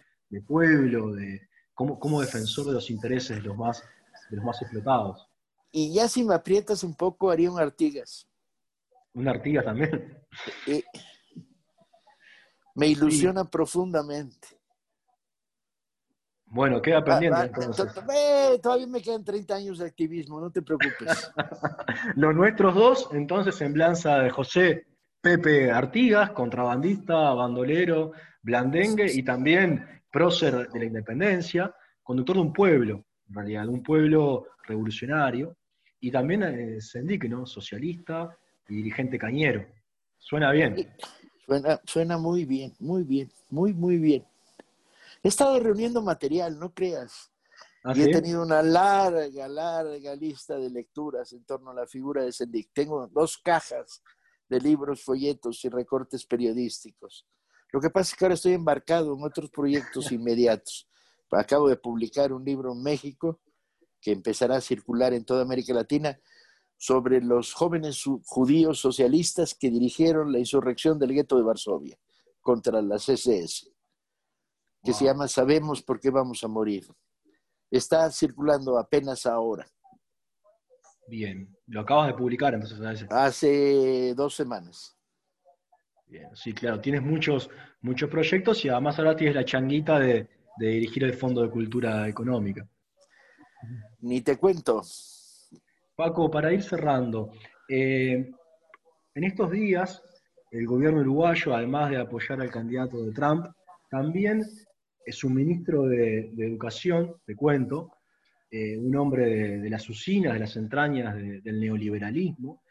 pueblo, 0.45 1.15
de 1.15 1.47
como 1.73 2.19
defensor 2.19 2.65
de 2.65 2.73
los 2.73 2.89
intereses 2.89 3.37
de 3.37 3.43
los, 3.43 3.55
más, 3.55 3.81
de 4.29 4.37
los 4.37 4.45
más 4.45 4.61
explotados. 4.61 5.27
Y 5.71 5.93
ya 5.93 6.07
si 6.07 6.23
me 6.23 6.33
aprietas 6.33 6.83
un 6.83 6.95
poco, 6.95 7.29
haría 7.29 7.51
un 7.51 7.59
Artigas. 7.59 8.27
Un 9.13 9.27
Artigas 9.27 9.65
también. 9.65 10.17
me 12.75 12.87
ilusiona 12.87 13.43
profundamente. 13.45 14.57
Bueno, 16.49 16.81
queda 16.81 17.03
pendiente 17.03 17.41
entonces. 17.45 17.93
Todavía 18.61 18.87
me 18.87 19.01
quedan 19.01 19.23
30 19.23 19.55
años 19.55 19.79
de 19.79 19.85
activismo, 19.85 20.39
no 20.39 20.49
te 20.49 20.61
preocupes. 20.61 21.31
Los 22.15 22.33
nuestros 22.33 22.73
dos, 22.73 23.09
entonces, 23.11 23.55
semblanza 23.55 24.19
de 24.19 24.29
José 24.29 24.87
Pepe 25.19 25.71
Artigas, 25.71 26.31
contrabandista, 26.31 27.33
bandolero, 27.33 28.13
blandengue 28.41 29.11
y 29.11 29.23
también 29.23 29.85
prócer 30.09 30.69
de 30.69 30.79
la 30.79 30.85
independencia, 30.85 31.75
conductor 32.01 32.37
de 32.37 32.41
un 32.43 32.53
pueblo, 32.53 33.03
en 33.29 33.35
realidad, 33.35 33.67
un 33.67 33.83
pueblo 33.83 34.47
revolucionario, 34.63 35.55
y 35.99 36.11
también 36.11 36.43
eh, 36.43 36.81
Sendique, 36.81 37.27
¿no? 37.27 37.45
Socialista 37.45 38.37
y 38.69 38.75
dirigente 38.75 39.17
cañero. 39.17 39.65
Suena 40.17 40.51
bien. 40.51 40.95
Suena, 41.45 41.81
suena 41.85 42.17
muy 42.17 42.45
bien, 42.45 42.73
muy 42.79 43.03
bien, 43.03 43.31
muy, 43.49 43.73
muy 43.73 43.97
bien. 43.97 44.25
He 45.23 45.29
estado 45.29 45.59
reuniendo 45.59 46.01
material, 46.01 46.59
no 46.59 46.73
creas. 46.73 47.31
¿Ah, 47.83 47.93
y 47.95 48.01
he 48.01 48.11
tenido 48.11 48.43
una 48.43 48.61
larga, 48.61 49.47
larga 49.47 50.15
lista 50.15 50.57
de 50.57 50.69
lecturas 50.69 51.31
en 51.31 51.45
torno 51.45 51.71
a 51.71 51.73
la 51.73 51.87
figura 51.87 52.23
de 52.23 52.31
Sendic. 52.31 52.69
Tengo 52.73 53.07
dos 53.07 53.37
cajas 53.37 54.03
de 54.49 54.59
libros, 54.59 55.03
folletos 55.03 55.63
y 55.63 55.69
recortes 55.69 56.25
periodísticos. 56.25 57.25
Lo 57.71 57.79
que 57.79 57.89
pasa 57.89 58.11
es 58.11 58.17
que 58.17 58.25
ahora 58.25 58.35
estoy 58.35 58.53
embarcado 58.53 59.15
en 59.15 59.23
otros 59.23 59.49
proyectos 59.49 60.11
inmediatos. 60.11 60.87
Acabo 61.31 61.67
de 61.67 61.77
publicar 61.77 62.31
un 62.31 62.45
libro 62.45 62.71
en 62.71 62.81
México 62.81 63.41
que 64.01 64.11
empezará 64.11 64.57
a 64.57 64.61
circular 64.61 65.13
en 65.13 65.25
toda 65.25 65.41
América 65.41 65.73
Latina 65.73 66.19
sobre 66.77 67.21
los 67.21 67.53
jóvenes 67.53 68.03
judíos 68.25 68.79
socialistas 68.79 69.55
que 69.55 69.69
dirigieron 69.69 70.31
la 70.31 70.39
insurrección 70.39 70.99
del 70.99 71.13
gueto 71.13 71.35
de 71.35 71.43
Varsovia 71.43 71.97
contra 72.39 72.81
las 72.81 73.09
SS, 73.09 73.73
que 74.83 74.93
se 74.93 75.05
llama 75.05 75.27
Sabemos 75.27 75.81
por 75.81 75.99
qué 75.99 76.11
vamos 76.11 76.43
a 76.43 76.47
morir. 76.47 76.87
Está 77.69 78.09
circulando 78.11 78.77
apenas 78.77 79.25
ahora. 79.25 79.67
Bien, 81.07 81.53
lo 81.65 81.81
acabas 81.81 82.07
de 82.07 82.13
publicar 82.13 82.53
entonces. 82.53 83.05
Hace 83.09 84.13
dos 84.13 84.35
semanas. 84.35 84.95
Bien, 86.05 86.29
sí, 86.35 86.53
claro, 86.53 86.79
tienes 86.79 87.01
muchos, 87.01 87.49
muchos 87.81 88.09
proyectos 88.09 88.63
y 88.63 88.69
además 88.69 88.97
ahora 88.97 89.15
tienes 89.15 89.35
la 89.35 89.43
changuita 89.43 89.99
de, 89.99 90.29
dirigir 90.59 91.03
el 91.03 91.13
Fondo 91.13 91.41
de 91.41 91.49
Cultura 91.49 92.07
Económica. 92.07 92.67
Ni 94.01 94.21
te 94.21 94.37
cuento. 94.37 94.81
Paco, 95.95 96.29
para 96.29 96.53
ir 96.53 96.61
cerrando, 96.61 97.31
eh, 97.69 98.31
en 99.15 99.23
estos 99.23 99.51
días 99.51 100.01
el 100.51 100.65
gobierno 100.65 101.01
uruguayo, 101.01 101.55
además 101.55 101.89
de 101.89 101.97
apoyar 101.97 102.41
al 102.41 102.51
candidato 102.51 103.03
de 103.03 103.11
Trump, 103.11 103.47
también 103.89 104.43
es 105.05 105.23
un 105.23 105.33
ministro 105.33 105.83
de, 105.83 106.29
de 106.33 106.47
Educación, 106.47 107.15
te 107.25 107.35
cuento, 107.35 107.91
eh, 108.49 108.77
un 108.77 108.95
hombre 108.95 109.59
de, 109.59 109.69
las 109.69 109.89
usinas, 109.89 110.33
de 110.33 110.39
las 110.39 110.55
entrañas 110.55 111.15
del 111.15 111.59
neoliberalismo, 111.59 112.61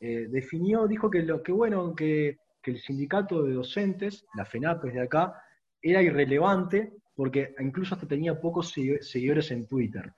eh, 0.00 0.28
definió, 0.30 0.86
dijo 0.86 1.10
que, 1.10 1.22
lo, 1.22 1.42
que 1.42 1.52
bueno, 1.52 1.94
que, 1.94 2.38
el 2.64 2.80
sindicato 2.80 3.44
de 3.44 3.52
docentes, 3.52 4.26
la 4.34 4.44
FENAPES 4.44 4.94
de 4.94 5.02
acá, 5.02 5.40
era 5.80 6.02
irrelevante 6.02 6.94
porque 7.16 7.54
incluso 7.58 7.94
hasta 7.94 8.06
tenía 8.06 8.38
pocos 8.38 8.72
seguidores 9.00 9.50
en 9.50 9.66
Twitter. 9.66 10.12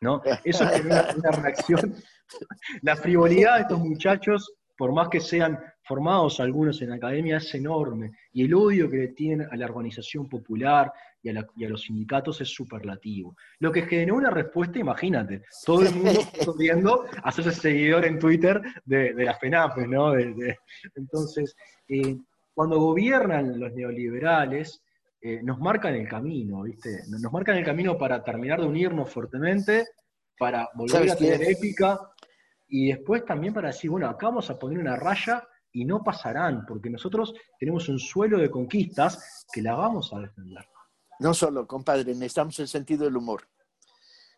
¿no? 0.00 0.20
Eso 0.44 0.64
es 0.64 0.84
una, 0.84 1.06
una 1.16 1.30
reacción. 1.30 1.94
La 2.82 2.96
frivolidad 2.96 3.56
de 3.56 3.62
estos 3.62 3.78
muchachos, 3.78 4.52
por 4.76 4.92
más 4.92 5.08
que 5.08 5.20
sean 5.20 5.58
formados 5.84 6.40
algunos 6.40 6.80
en 6.82 6.90
la 6.90 6.96
academia, 6.96 7.36
es 7.36 7.54
enorme. 7.54 8.12
Y 8.32 8.44
el 8.44 8.54
odio 8.54 8.90
que 8.90 9.08
tienen 9.08 9.46
a 9.50 9.56
la 9.56 9.66
organización 9.66 10.28
popular 10.28 10.92
y 11.22 11.28
a, 11.30 11.68
los 11.68 11.82
sindicatos 11.82 12.40
es 12.40 12.48
superlativo. 12.48 13.36
Lo 13.60 13.70
que 13.70 13.82
generó 13.82 14.16
una 14.16 14.30
respuesta, 14.30 14.78
imagínate, 14.78 15.42
todo 15.64 15.82
el 15.82 15.94
mundo 15.94 16.20
corriendo 16.44 17.04
a 17.22 17.28
hacerse 17.28 17.52
seguidor 17.52 18.04
en 18.04 18.18
Twitter 18.18 18.60
de, 18.84 19.14
de 19.14 19.24
las 19.24 19.38
FENAPES, 19.38 19.88
¿no? 19.88 20.14
entonces, 20.96 21.54
eh, 21.88 22.16
cuando 22.54 22.80
gobiernan 22.80 23.58
los 23.60 23.72
neoliberales, 23.72 24.82
eh, 25.24 25.40
nos 25.40 25.60
marcan 25.60 25.94
el 25.94 26.08
camino, 26.08 26.62
¿viste? 26.62 27.04
Nos 27.08 27.32
marcan 27.32 27.56
el 27.56 27.64
camino 27.64 27.96
para 27.96 28.24
terminar 28.24 28.60
de 28.60 28.66
unirnos 28.66 29.08
fuertemente, 29.08 29.86
para 30.36 30.68
volver 30.74 31.12
a 31.12 31.16
tener 31.16 31.42
épica, 31.44 32.00
y 32.66 32.88
después 32.88 33.24
también 33.24 33.54
para 33.54 33.68
decir, 33.68 33.88
bueno, 33.88 34.08
acá 34.08 34.26
vamos 34.26 34.50
a 34.50 34.58
poner 34.58 34.80
una 34.80 34.96
raya 34.96 35.46
y 35.70 35.84
no 35.84 36.02
pasarán, 36.02 36.66
porque 36.66 36.90
nosotros 36.90 37.34
tenemos 37.56 37.88
un 37.88 38.00
suelo 38.00 38.36
de 38.38 38.50
conquistas 38.50 39.46
que 39.52 39.62
la 39.62 39.74
vamos 39.74 40.12
a 40.12 40.18
defender. 40.18 40.66
No 41.20 41.34
solo, 41.34 41.68
compadre, 41.68 42.14
necesitamos 42.14 42.58
el 42.58 42.66
sentido 42.66 43.04
del 43.04 43.16
humor. 43.16 43.48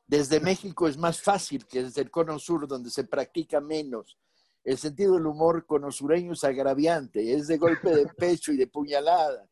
Desde 0.06 0.38
México 0.38 0.86
es 0.86 0.98
más 0.98 1.22
fácil 1.22 1.66
que 1.66 1.84
desde 1.84 2.02
el 2.02 2.10
cono 2.10 2.38
sur, 2.38 2.68
donde 2.68 2.90
se 2.90 3.04
practica 3.04 3.58
menos. 3.58 4.18
El 4.62 4.76
sentido 4.76 5.14
del 5.14 5.26
humor 5.26 5.64
conosureño 5.64 6.34
es 6.34 6.44
agraviante, 6.44 7.32
es 7.32 7.46
de 7.46 7.56
golpe 7.56 7.88
de 7.88 8.06
pecho 8.06 8.52
y 8.52 8.58
de 8.58 8.66
puñalada. 8.66 9.48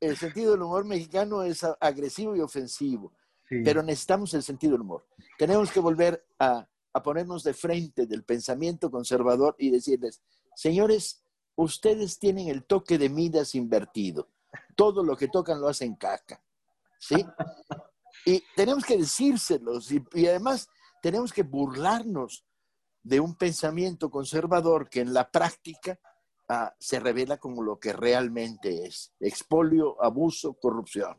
El 0.00 0.16
sentido 0.16 0.52
del 0.52 0.62
humor 0.62 0.84
mexicano 0.84 1.42
es 1.42 1.64
agresivo 1.80 2.36
y 2.36 2.40
ofensivo. 2.40 3.12
pero 3.48 3.82
necesitamos 3.82 4.34
el 4.34 4.42
sentido 4.42 4.72
del 4.72 4.82
humor. 4.82 5.06
Tenemos 5.38 5.70
que 5.70 5.78
volver 5.80 6.26
a, 6.38 6.66
a 6.92 7.02
ponernos 7.02 7.44
de 7.44 7.54
frente 7.54 8.06
del 8.06 8.24
pensamiento 8.24 8.90
conservador 8.90 9.54
y 9.58 9.70
decirles, 9.70 10.20
señores, 10.56 11.22
ustedes 11.54 12.18
tienen 12.18 12.48
el 12.48 12.64
toque 12.64 12.98
de 12.98 13.08
Midas 13.08 13.54
invertido. 13.54 14.28
Todo 14.74 15.04
lo 15.04 15.16
que 15.16 15.28
tocan 15.28 15.60
lo 15.60 15.68
hacen 15.68 15.94
caca. 15.94 16.42
¿Sí? 16.98 17.24
Y 18.24 18.42
tenemos 18.56 18.84
que 18.84 18.96
decírselos 18.96 19.92
y, 19.92 20.02
y 20.14 20.26
además 20.26 20.68
tenemos 21.00 21.32
que 21.32 21.42
burlarnos 21.44 22.44
de 23.02 23.20
un 23.20 23.36
pensamiento 23.36 24.10
conservador 24.10 24.88
que 24.88 25.00
en 25.00 25.14
la 25.14 25.30
práctica 25.30 26.00
ah, 26.48 26.74
se 26.78 27.00
revela 27.00 27.38
como 27.38 27.62
lo 27.62 27.78
que 27.78 27.92
realmente 27.92 28.86
es. 28.86 29.12
Expolio, 29.20 30.02
abuso, 30.02 30.54
corrupción. 30.54 31.16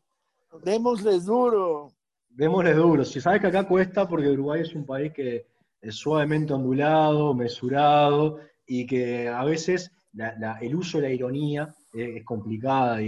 Démosles 0.64 1.26
duro. 1.26 1.94
Démosles 2.30 2.76
duro. 2.76 3.06
Si 3.06 3.22
sabes 3.22 3.42
que 3.42 3.48
acá 3.48 3.68
cuesta 3.68 4.08
porque 4.08 4.30
Uruguay 4.30 4.62
es 4.62 4.74
un 4.76 4.86
país 4.86 5.12
que 5.14 5.48
es 5.82 5.96
suavemente 5.96 6.54
ondulado, 6.54 7.34
mesurado 7.34 8.40
y 8.66 8.86
que 8.86 9.28
a 9.28 9.44
veces 9.44 9.92
el 10.62 10.76
uso 10.76 10.98
de 11.00 11.08
la 11.08 11.14
ironía 11.14 11.76
es, 11.94 12.24
complicada. 12.26 13.00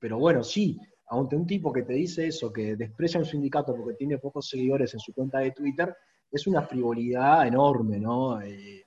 pero 0.00 0.18
bueno, 0.18 0.42
sí, 0.42 0.78
aunque 1.08 1.36
un 1.36 1.46
tipo 1.46 1.72
que 1.72 1.82
te 1.82 1.92
dice 1.94 2.26
eso, 2.26 2.52
que 2.52 2.76
desprecia 2.76 3.20
un 3.20 3.26
sindicato 3.26 3.74
porque 3.74 3.94
tiene 3.94 4.18
pocos 4.18 4.48
seguidores 4.48 4.94
en 4.94 5.00
su 5.00 5.12
cuenta 5.12 5.38
de 5.38 5.52
Twitter, 5.52 5.94
es 6.30 6.46
una 6.46 6.62
frivolidad 6.62 7.46
enorme, 7.46 8.00
¿no? 8.00 8.40
Eh, 8.40 8.83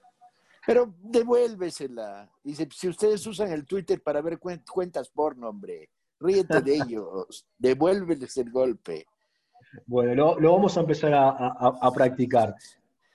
pero 0.68 0.94
devuélvesela. 1.02 2.30
Dice, 2.44 2.68
si 2.70 2.90
ustedes 2.90 3.26
usan 3.26 3.54
el 3.54 3.66
Twitter 3.66 4.02
para 4.04 4.22
ver 4.22 4.38
cuentas 4.38 5.08
porno, 5.08 5.48
hombre, 5.48 5.90
ríete 6.20 6.60
de 6.62 6.76
ellos, 6.76 7.48
devuélveles 7.58 8.36
el 8.36 8.52
golpe. 8.52 9.06
Bueno, 9.86 10.36
lo, 10.38 10.52
vamos 10.52 10.76
a 10.76 10.82
empezar 10.82 11.14
a, 11.14 11.92
practicar. 11.96 12.54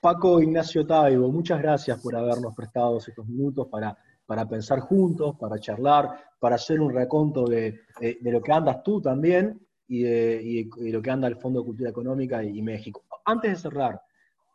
Paco 0.00 0.40
Ignacio 0.40 0.86
Taibo, 0.86 1.30
muchas 1.30 1.60
gracias 1.60 2.00
por 2.00 2.16
habernos 2.16 2.54
prestado 2.56 2.96
estos 2.96 3.26
minutos 3.26 3.68
para, 3.68 3.98
para 4.24 4.48
pensar 4.48 4.80
juntos, 4.80 5.36
para 5.38 5.58
charlar, 5.58 6.08
para 6.40 6.54
hacer 6.54 6.80
un 6.80 6.90
reconto 6.90 7.44
de, 7.44 7.80
lo 8.22 8.40
que 8.40 8.52
andas 8.52 8.82
tú 8.82 9.02
también 9.02 9.60
y 9.88 10.04
de, 10.04 10.70
lo 10.90 11.02
que 11.02 11.10
anda 11.10 11.28
el 11.28 11.36
Fondo 11.36 11.60
de 11.60 11.66
Cultura 11.66 11.90
Económica 11.90 12.42
y 12.42 12.62
México. 12.62 13.04
Antes 13.26 13.50
de 13.50 13.56
cerrar, 13.58 14.00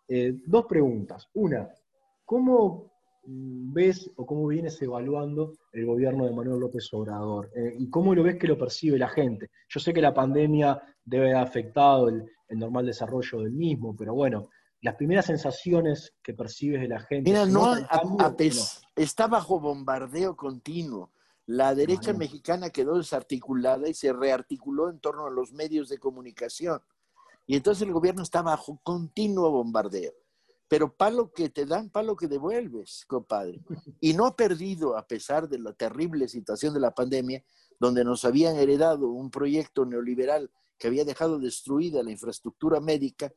eh, 0.07 0.33
dos 0.47 0.65
preguntas. 0.65 1.29
Una, 1.35 1.69
¿cómo 2.27 2.91
ves 3.23 4.11
o 4.17 4.25
cómo 4.25 4.47
vienes 4.47 4.79
evaluando 4.81 5.53
el 5.71 5.85
gobierno 5.85 6.25
de 6.25 6.33
Manuel 6.33 6.59
López 6.59 6.87
Obrador? 6.93 7.49
Eh, 7.55 7.75
¿Y 7.79 7.89
cómo 7.89 8.13
lo 8.13 8.21
ves 8.21 8.35
que 8.37 8.47
lo 8.47 8.57
percibe 8.57 8.99
la 8.99 9.07
gente? 9.07 9.49
Yo 9.69 9.79
sé 9.79 9.93
que 9.93 10.01
la 10.01 10.13
pandemia 10.13 10.79
debe 11.03 11.31
haber 11.31 11.37
afectado 11.37 12.09
el, 12.09 12.29
normal 12.49 12.85
desarrollo 12.85 13.39
del 13.39 13.51
mismo, 13.51 13.95
pero 13.95 14.13
bueno, 14.13 14.49
las 14.81 14.95
primeras 14.95 15.25
sensaciones 15.25 16.13
que 16.21 16.33
percibes 16.33 16.81
de 16.81 16.87
la 16.89 16.99
gente. 16.99 17.29
Mira, 17.29 17.45
no, 17.45 17.75
está 18.95 19.27
bajo 19.27 19.59
bombardeo 19.59 20.35
continuo. 20.35 21.11
La 21.45 21.73
derecha 21.73 22.11
mexicana 22.11 22.69
quedó 22.69 22.97
desarticulada 22.97 23.87
y 23.87 23.93
se 23.93 24.11
rearticuló 24.11 24.89
en 24.89 24.99
torno 24.99 25.27
a 25.27 25.31
los 25.31 25.53
medios 25.53 25.87
de 25.87 25.97
comunicación. 25.97 26.81
Y 27.45 27.55
entonces 27.55 27.87
el 27.87 27.93
gobierno 27.93 28.21
está 28.21 28.41
bajo 28.41 28.79
continuo 28.83 29.49
bombardeo. 29.49 30.11
Pero 30.67 30.93
palo 30.93 31.31
que 31.31 31.49
te 31.49 31.65
dan, 31.65 31.89
palo 31.89 32.15
que 32.15 32.27
devuelves, 32.27 33.05
compadre. 33.07 33.61
Y 34.01 34.13
no 34.13 34.25
ha 34.25 34.35
perdido, 34.35 34.97
a 34.97 35.07
pesar 35.07 35.47
de 35.47 35.59
la 35.59 35.73
terrible 35.73 36.27
situación 36.27 36.73
de 36.73 36.79
la 36.79 36.91
pandemia, 36.91 37.43
donde 37.79 38.03
nos 38.03 38.25
habían 38.25 38.55
heredado 38.57 39.09
un 39.09 39.31
proyecto 39.31 39.85
neoliberal 39.85 40.51
que 40.77 40.87
había 40.87 41.05
dejado 41.05 41.39
destruida 41.39 42.03
la 42.03 42.11
infraestructura 42.11 42.79
médica, 42.79 43.31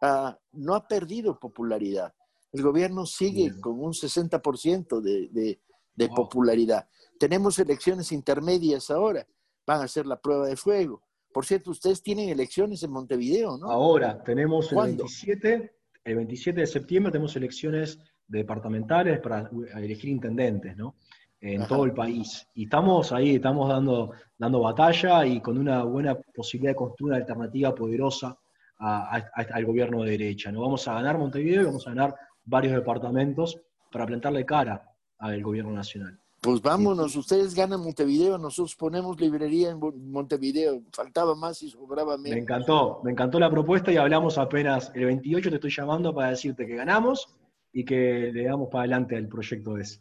ah, 0.00 0.38
no 0.52 0.74
ha 0.74 0.88
perdido 0.88 1.38
popularidad. 1.38 2.14
El 2.52 2.62
gobierno 2.62 3.06
sigue 3.06 3.60
con 3.60 3.78
un 3.78 3.92
60% 3.92 5.00
de, 5.00 5.60
de 5.94 6.08
popularidad. 6.08 6.88
Tenemos 7.18 7.58
elecciones 7.58 8.10
intermedias 8.12 8.90
ahora, 8.90 9.26
van 9.66 9.82
a 9.82 9.88
ser 9.88 10.06
la 10.06 10.20
prueba 10.20 10.46
de 10.46 10.56
fuego. 10.56 11.02
Por 11.32 11.46
cierto, 11.46 11.70
ustedes 11.70 12.02
tienen 12.02 12.28
elecciones 12.28 12.82
en 12.82 12.90
Montevideo, 12.90 13.56
¿no? 13.56 13.70
Ahora, 13.70 14.22
tenemos 14.24 14.72
el 14.72 14.78
27, 14.78 15.72
el 16.04 16.16
27 16.16 16.60
de 16.60 16.66
septiembre 16.66 17.12
tenemos 17.12 17.36
elecciones 17.36 17.98
departamentales 18.26 19.18
para 19.20 19.50
elegir 19.76 20.10
intendentes, 20.10 20.76
¿no? 20.76 20.96
En 21.40 21.66
todo 21.66 21.84
el 21.84 21.92
país. 21.92 22.46
Y 22.54 22.64
estamos 22.64 23.12
ahí, 23.12 23.36
estamos 23.36 23.68
dando, 23.68 24.12
dando 24.36 24.60
batalla 24.60 25.24
y 25.24 25.40
con 25.40 25.56
una 25.56 25.84
buena 25.84 26.14
posibilidad 26.14 26.72
de 26.72 26.76
construir 26.76 27.12
una 27.12 27.16
alternativa 27.16 27.74
poderosa 27.74 28.38
al 28.80 29.64
gobierno 29.64 30.02
de 30.02 30.10
derecha. 30.10 30.52
¿no? 30.52 30.60
Vamos 30.60 30.86
a 30.86 30.94
ganar 30.94 31.16
Montevideo 31.16 31.62
y 31.62 31.64
vamos 31.64 31.86
a 31.86 31.90
ganar 31.90 32.14
varios 32.44 32.74
departamentos 32.74 33.58
para 33.90 34.06
plantarle 34.06 34.44
cara 34.44 34.86
al 35.18 35.42
gobierno 35.42 35.72
nacional. 35.72 36.19
Pues 36.42 36.62
vámonos, 36.62 37.14
ustedes 37.16 37.54
ganan 37.54 37.80
Montevideo, 37.80 38.38
nosotros 38.38 38.74
ponemos 38.74 39.20
librería 39.20 39.70
en 39.70 39.78
Montevideo. 40.10 40.82
Faltaba 40.90 41.34
más 41.34 41.62
y 41.62 41.68
sobraba 41.68 42.16
menos. 42.16 42.34
Me 42.34 42.40
encantó, 42.40 43.02
me 43.04 43.10
encantó 43.10 43.38
la 43.38 43.50
propuesta 43.50 43.92
y 43.92 43.98
hablamos 43.98 44.38
apenas 44.38 44.90
el 44.94 45.04
28, 45.04 45.50
te 45.50 45.56
estoy 45.56 45.70
llamando 45.70 46.14
para 46.14 46.30
decirte 46.30 46.66
que 46.66 46.76
ganamos 46.76 47.28
y 47.74 47.84
que 47.84 48.30
le 48.32 48.44
damos 48.44 48.70
para 48.70 48.84
adelante 48.84 49.16
al 49.16 49.28
proyecto 49.28 49.76
ese. 49.76 50.00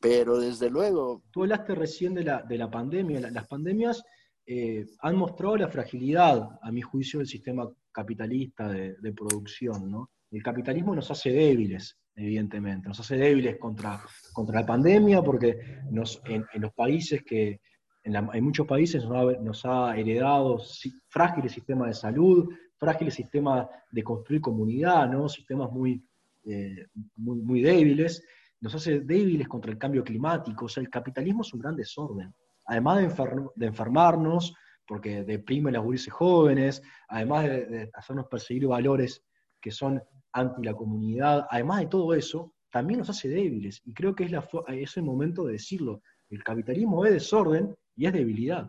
Pero 0.00 0.38
desde 0.38 0.70
luego... 0.70 1.22
Tú 1.30 1.42
hablaste 1.42 1.74
recién 1.74 2.14
de 2.14 2.24
la, 2.24 2.42
de 2.42 2.56
la 2.56 2.70
pandemia. 2.70 3.20
Las 3.20 3.46
pandemias 3.46 4.02
eh, 4.46 4.86
han 5.00 5.16
mostrado 5.16 5.58
la 5.58 5.68
fragilidad, 5.68 6.58
a 6.62 6.72
mi 6.72 6.80
juicio, 6.80 7.18
del 7.18 7.28
sistema 7.28 7.70
capitalista 7.92 8.68
de, 8.68 8.94
de 8.94 9.12
producción. 9.12 9.90
¿no? 9.90 10.10
El 10.30 10.42
capitalismo 10.42 10.94
nos 10.94 11.10
hace 11.10 11.30
débiles 11.30 11.98
evidentemente. 12.16 12.88
Nos 12.88 13.00
hace 13.00 13.16
débiles 13.16 13.58
contra, 13.58 14.00
contra 14.32 14.60
la 14.60 14.66
pandemia 14.66 15.22
porque 15.22 15.80
nos, 15.90 16.20
en, 16.26 16.44
los 16.54 16.72
países 16.72 17.22
que, 17.24 17.60
en, 18.02 18.44
muchos 18.44 18.66
países 18.66 19.04
nos 19.04 19.64
ha, 19.64 19.96
heredado 19.96 20.60
frágiles 21.08 21.52
sistemas 21.52 21.88
de 21.88 21.94
salud, 21.94 22.48
frágiles 22.76 23.14
sistemas 23.14 23.66
de 23.90 24.02
construir 24.02 24.40
comunidad, 24.40 25.08
¿no? 25.08 25.28
sistemas 25.28 25.70
muy, 25.70 26.04
eh, 26.44 26.86
muy, 27.16 27.40
muy, 27.40 27.62
débiles. 27.62 28.22
Nos 28.60 28.74
hace 28.74 29.00
débiles 29.00 29.48
contra 29.48 29.70
el 29.70 29.78
cambio 29.78 30.04
climático. 30.04 30.66
O 30.66 30.68
sea, 30.68 30.82
el 30.82 30.90
capitalismo 30.90 31.42
es 31.42 31.52
un 31.52 31.60
gran 31.60 31.76
desorden. 31.76 32.32
Además 32.66 33.16
de, 33.56 33.66
enfermarnos, 33.66 34.54
porque 34.86 35.22
deprime 35.22 35.70
a 35.70 35.74
las 35.74 35.82
gurises 35.82 36.12
jóvenes, 36.12 36.82
además 37.08 37.44
de, 37.44 37.66
de 37.66 37.90
hacernos 37.92 38.26
perseguir 38.26 38.66
valores 38.66 39.22
que 39.60 39.70
son 39.70 40.02
anti 40.34 40.62
la 40.62 40.74
comunidad, 40.74 41.46
además 41.48 41.80
de 41.80 41.86
todo 41.86 42.12
eso, 42.12 42.52
también 42.70 42.98
nos 42.98 43.10
hace 43.10 43.28
débiles. 43.28 43.80
Y 43.84 43.94
creo 43.94 44.14
que 44.14 44.24
es, 44.24 44.32
la, 44.32 44.46
es 44.68 44.96
el 44.96 45.04
momento 45.04 45.44
de 45.44 45.52
decirlo. 45.52 46.02
El 46.28 46.42
capitalismo 46.42 47.04
es 47.06 47.12
desorden 47.12 47.74
y 47.96 48.06
es 48.06 48.12
debilidad. 48.12 48.68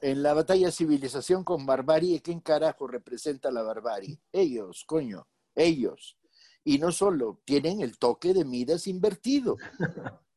en 0.00 0.22
la 0.22 0.34
batalla 0.34 0.70
civilización 0.70 1.42
con 1.42 1.66
barbarie, 1.66 2.22
¿quién 2.22 2.40
carajo 2.40 2.86
representa 2.86 3.50
la 3.50 3.62
barbarie? 3.62 4.20
Ellos, 4.32 4.84
coño, 4.86 5.26
ellos. 5.54 6.16
Y 6.62 6.78
no 6.78 6.92
solo, 6.92 7.42
tienen 7.44 7.80
el 7.80 7.98
toque 7.98 8.32
de 8.32 8.44
Midas 8.44 8.86
invertido. 8.86 9.56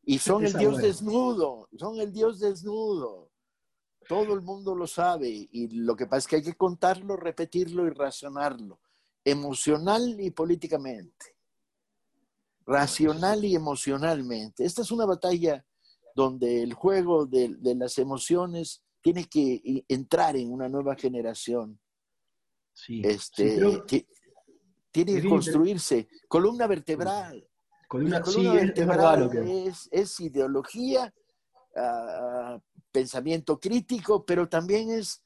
Y 0.03 0.17
son 0.17 0.43
el 0.43 0.53
Dios 0.53 0.79
desnudo, 0.79 1.69
son 1.77 1.99
el 1.99 2.11
Dios 2.11 2.39
desnudo. 2.39 3.29
Todo 4.09 4.33
el 4.33 4.41
mundo 4.41 4.73
lo 4.73 4.87
sabe. 4.87 5.29
Y 5.29 5.67
lo 5.67 5.95
que 5.95 6.07
pasa 6.07 6.17
es 6.17 6.27
que 6.27 6.35
hay 6.37 6.43
que 6.43 6.55
contarlo, 6.55 7.15
repetirlo 7.15 7.85
y 7.85 7.91
razonarlo 7.91 8.79
emocional 9.27 10.15
y 10.19 10.31
políticamente, 10.31 11.35
racional 12.65 13.43
y 13.43 13.55
emocionalmente. 13.55 14.63
Esta 14.63 14.81
es 14.81 14.91
una 14.91 15.05
batalla 15.05 15.65
donde 16.15 16.63
el 16.63 16.73
juego 16.73 17.25
de, 17.25 17.57
las 17.75 17.97
emociones 17.97 18.81
tiene 19.01 19.25
que 19.25 19.83
entrar 19.89 20.37
en 20.37 20.51
una 20.51 20.69
nueva 20.69 20.95
generación. 20.95 21.77
Sí, 22.73 23.01
este, 23.03 23.59
tiene 24.91 25.21
que 25.21 25.27
construirse. 25.27 26.07
Columna 26.29 26.65
vertebral. 26.65 27.45
Columna, 27.89 28.21
columna 28.21 28.53
vertebral 28.53 29.29
es, 29.91 30.19
ideología, 30.21 31.13
ah, 31.75 32.59
pensamiento 32.91 33.59
crítico, 33.59 34.25
pero 34.25 34.47
también 34.47 34.89
es, 34.89 35.21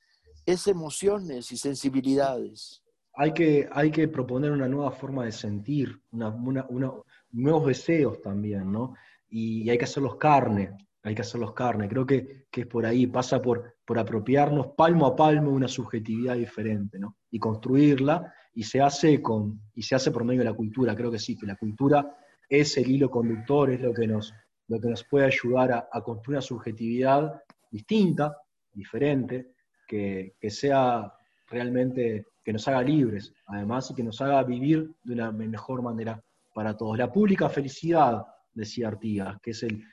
es 0.45 0.66
emociones 0.66 1.52
y 1.52 1.58
sensibilidades 1.58 2.82
hay 3.22 3.34
que, 3.34 3.69
hay 3.72 3.91
que 3.91 4.07
proponer 4.07 4.51
una 4.51 4.67
nueva 4.67 4.89
forma 4.89 5.26
de 5.26 5.32
sentir, 5.32 6.01
nuevos 6.11 7.67
deseos 7.67 8.19
también, 8.19 8.72
¿no? 8.72 8.95
Y, 9.30 9.69
hay 9.69 9.78
que 9.78 9.84
hacerlos 9.84 10.15
carne, 10.15 10.76
hay 11.03 11.13
que 11.13 11.22
hacerlos 11.22 11.53
carne. 11.53 11.88
Creo 11.88 12.03
que, 12.03 12.47
es 12.51 12.65
por 12.65 12.84
ahí, 12.84 13.05
pasa 13.05 13.39
por, 13.39 13.76
por 13.86 13.99
apropiarnos 13.99 14.69
palmo 14.76 15.05
a 15.05 15.15
palmo 15.15 15.51
una 15.51 15.67
subjetividad 15.67 16.36
diferente, 16.36 16.97
¿no? 16.97 17.17
Y 17.30 17.38
construirla, 17.38 18.34
y 18.55 18.63
se 18.63 18.82
hace 18.82 19.22
con, 19.22 19.61
y 19.76 19.84
se 19.84 19.93
hace 19.93 20.09
por 20.09 20.24
medio 20.24 20.39
de 20.39 20.49
la 20.49 20.55
cultura. 20.55 20.95
Creo 20.95 21.11
que 21.11 21.19
sí, 21.19 21.38
que 21.38 21.45
la 21.45 21.57
cultura 21.57 22.17
es 22.49 22.76
el 22.78 22.89
hilo 22.89 23.11
conductor, 23.11 23.69
es 23.69 23.82
lo 23.82 23.93
que 23.93 24.07
nos, 24.07 24.34
lo 24.67 24.82
que 24.82 24.89
nos 24.89 25.03
puede 25.03 25.28
ayudar 25.28 25.88
a, 25.91 26.01
construir 26.01 26.38
una 26.38 26.41
subjetividad 26.41 27.39
distinta, 27.69 28.36
diferente, 28.74 29.51
que, 29.88 30.34
que 30.39 30.49
sea 30.49 31.13
realmente 31.47 32.30
que 32.43 32.53
nos 32.53 32.67
haga 32.67 32.81
libres, 32.81 33.33
además, 33.45 33.91
y 33.91 33.93
que 33.93 34.03
nos 34.03 34.19
haga 34.21 34.43
vivir 34.43 34.91
de 35.03 35.13
una 35.13 35.31
mejor 35.31 35.81
manera 35.81 36.23
para 36.53 36.75
todos. 36.75 36.97
La 36.97 37.11
pública 37.11 37.49
felicidad, 37.49 38.25
decía 38.53 38.87
Artigas, 38.87 39.39
que 39.41 39.51
es 39.51 39.63
el, 39.63 39.83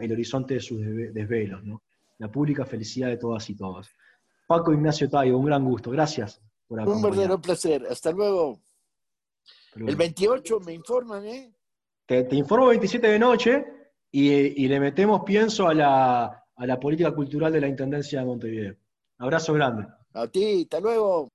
el 0.00 0.12
horizonte 0.12 0.54
de 0.54 0.60
sus 0.60 0.80
desvelos, 0.80 1.64
¿no? 1.64 1.82
La 2.18 2.30
pública 2.30 2.64
felicidad 2.64 3.08
de 3.08 3.16
todas 3.16 3.48
y 3.50 3.56
todos. 3.56 3.88
Paco 4.46 4.72
Ignacio 4.72 5.08
Tayo, 5.08 5.36
un 5.36 5.46
gran 5.46 5.64
gusto. 5.64 5.90
Gracias 5.90 6.40
por 6.68 6.80
Un 6.80 7.02
verdadero 7.02 7.40
placer. 7.40 7.86
Hasta 7.90 8.12
luego. 8.12 8.60
El 9.74 9.96
28 9.96 10.60
me 10.60 10.72
informan, 10.72 11.26
¿eh? 11.26 11.52
Te, 12.06 12.26
informo 12.32 12.68
27 12.68 13.06
de 13.08 13.18
noche 13.18 13.64
y, 14.10 14.68
le 14.68 14.78
metemos 14.78 15.22
pienso 15.24 15.66
a 15.66 15.74
la, 15.74 16.44
a 16.54 16.66
la 16.66 16.78
política 16.78 17.12
cultural 17.12 17.52
de 17.52 17.60
la 17.60 17.68
Intendencia 17.68 18.20
de 18.20 18.26
Montevideo. 18.26 18.76
Abrazo 19.18 19.54
grande. 19.54 19.86
A 20.12 20.28
ti, 20.28 20.62
hasta 20.62 20.80
luego. 20.80 21.33